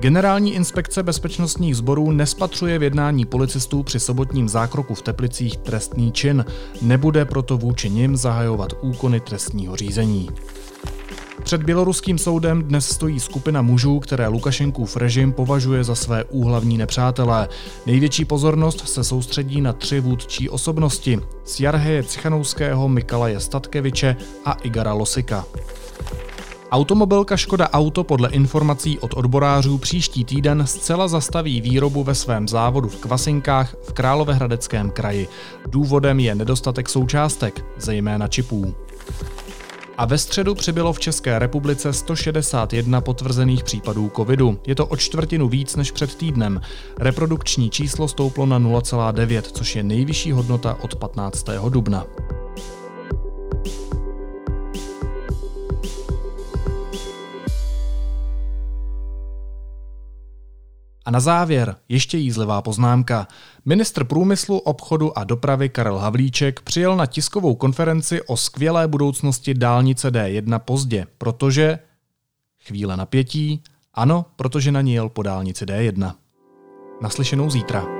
Generální 0.00 0.54
inspekce 0.54 1.02
bezpečnostních 1.02 1.76
sborů 1.76 2.10
nespatřuje 2.10 2.78
v 2.78 2.82
jednání 2.82 3.24
policistů 3.24 3.82
při 3.82 4.00
sobotním 4.00 4.48
zákroku 4.48 4.94
v 4.94 5.02
Teplicích 5.02 5.56
trestný 5.56 6.12
čin, 6.12 6.44
nebude 6.82 7.24
proto 7.24 7.56
vůči 7.58 7.90
nim 7.90 8.16
zahajovat 8.16 8.72
úkony 8.80 9.20
trestního 9.20 9.76
řízení. 9.76 10.28
Před 11.42 11.62
běloruským 11.62 12.18
soudem 12.18 12.62
dnes 12.62 12.88
stojí 12.88 13.20
skupina 13.20 13.62
mužů, 13.62 14.00
které 14.00 14.28
Lukašenkův 14.28 14.96
režim 14.96 15.32
považuje 15.32 15.84
za 15.84 15.94
své 15.94 16.24
úhlavní 16.24 16.78
nepřátelé. 16.78 17.48
Největší 17.86 18.24
pozornost 18.24 18.88
se 18.88 19.04
soustředí 19.04 19.60
na 19.60 19.72
tři 19.72 20.00
vůdčí 20.00 20.48
osobnosti– 20.48 21.20
Sjarheje 21.44 22.02
Cichanouského, 22.02 22.88
Mikalaje 22.88 23.40
Statkeviče 23.40 24.16
a 24.44 24.52
Igara 24.52 24.92
Losika. 24.92 25.44
Automobilka 26.70 27.36
Škoda 27.36 27.70
Auto 27.70 28.04
podle 28.04 28.28
informací 28.28 28.98
od 28.98 29.14
odborářů 29.14 29.78
příští 29.78 30.24
týden 30.24 30.66
zcela 30.66 31.08
zastaví 31.08 31.60
výrobu 31.60 32.04
ve 32.04 32.14
svém 32.14 32.48
závodu 32.48 32.88
v 32.88 32.96
Kvasinkách 32.96 33.74
v 33.82 33.92
Královéhradeckém 33.92 34.90
kraji. 34.90 35.28
Důvodem 35.66 36.20
je 36.20 36.34
nedostatek 36.34 36.88
součástek, 36.88 37.64
zejména 37.78 38.28
čipů. 38.28 38.74
A 39.98 40.04
ve 40.04 40.18
středu 40.18 40.54
přibylo 40.54 40.92
v 40.92 40.98
České 40.98 41.38
republice 41.38 41.92
161 41.92 43.00
potvrzených 43.00 43.64
případů 43.64 44.10
covidu. 44.16 44.58
Je 44.66 44.74
to 44.74 44.86
o 44.86 44.96
čtvrtinu 44.96 45.48
víc 45.48 45.76
než 45.76 45.90
před 45.90 46.14
týdnem. 46.14 46.60
Reprodukční 46.98 47.70
číslo 47.70 48.08
stouplo 48.08 48.46
na 48.46 48.60
0,9, 48.60 49.42
což 49.42 49.76
je 49.76 49.82
nejvyšší 49.82 50.32
hodnota 50.32 50.76
od 50.80 50.94
15. 50.94 51.46
dubna. 51.68 52.04
A 61.08 61.10
na 61.10 61.20
závěr 61.20 61.76
ještě 61.88 62.18
jízlivá 62.18 62.62
poznámka. 62.62 63.28
Ministr 63.64 64.04
průmyslu, 64.04 64.58
obchodu 64.58 65.18
a 65.18 65.24
dopravy 65.24 65.68
Karel 65.68 65.98
Havlíček 65.98 66.60
přijel 66.60 66.96
na 66.96 67.06
tiskovou 67.06 67.54
konferenci 67.54 68.22
o 68.22 68.36
skvělé 68.36 68.88
budoucnosti 68.88 69.54
dálnice 69.54 70.10
D1 70.10 70.58
pozdě, 70.58 71.06
protože... 71.18 71.78
Chvíle 72.66 72.96
napětí. 72.96 73.62
Ano, 73.94 74.24
protože 74.36 74.72
na 74.72 74.80
ní 74.80 74.94
jel 74.94 75.08
po 75.08 75.22
dálnici 75.22 75.64
D1. 75.64 76.14
Naslyšenou 77.02 77.50
zítra. 77.50 77.97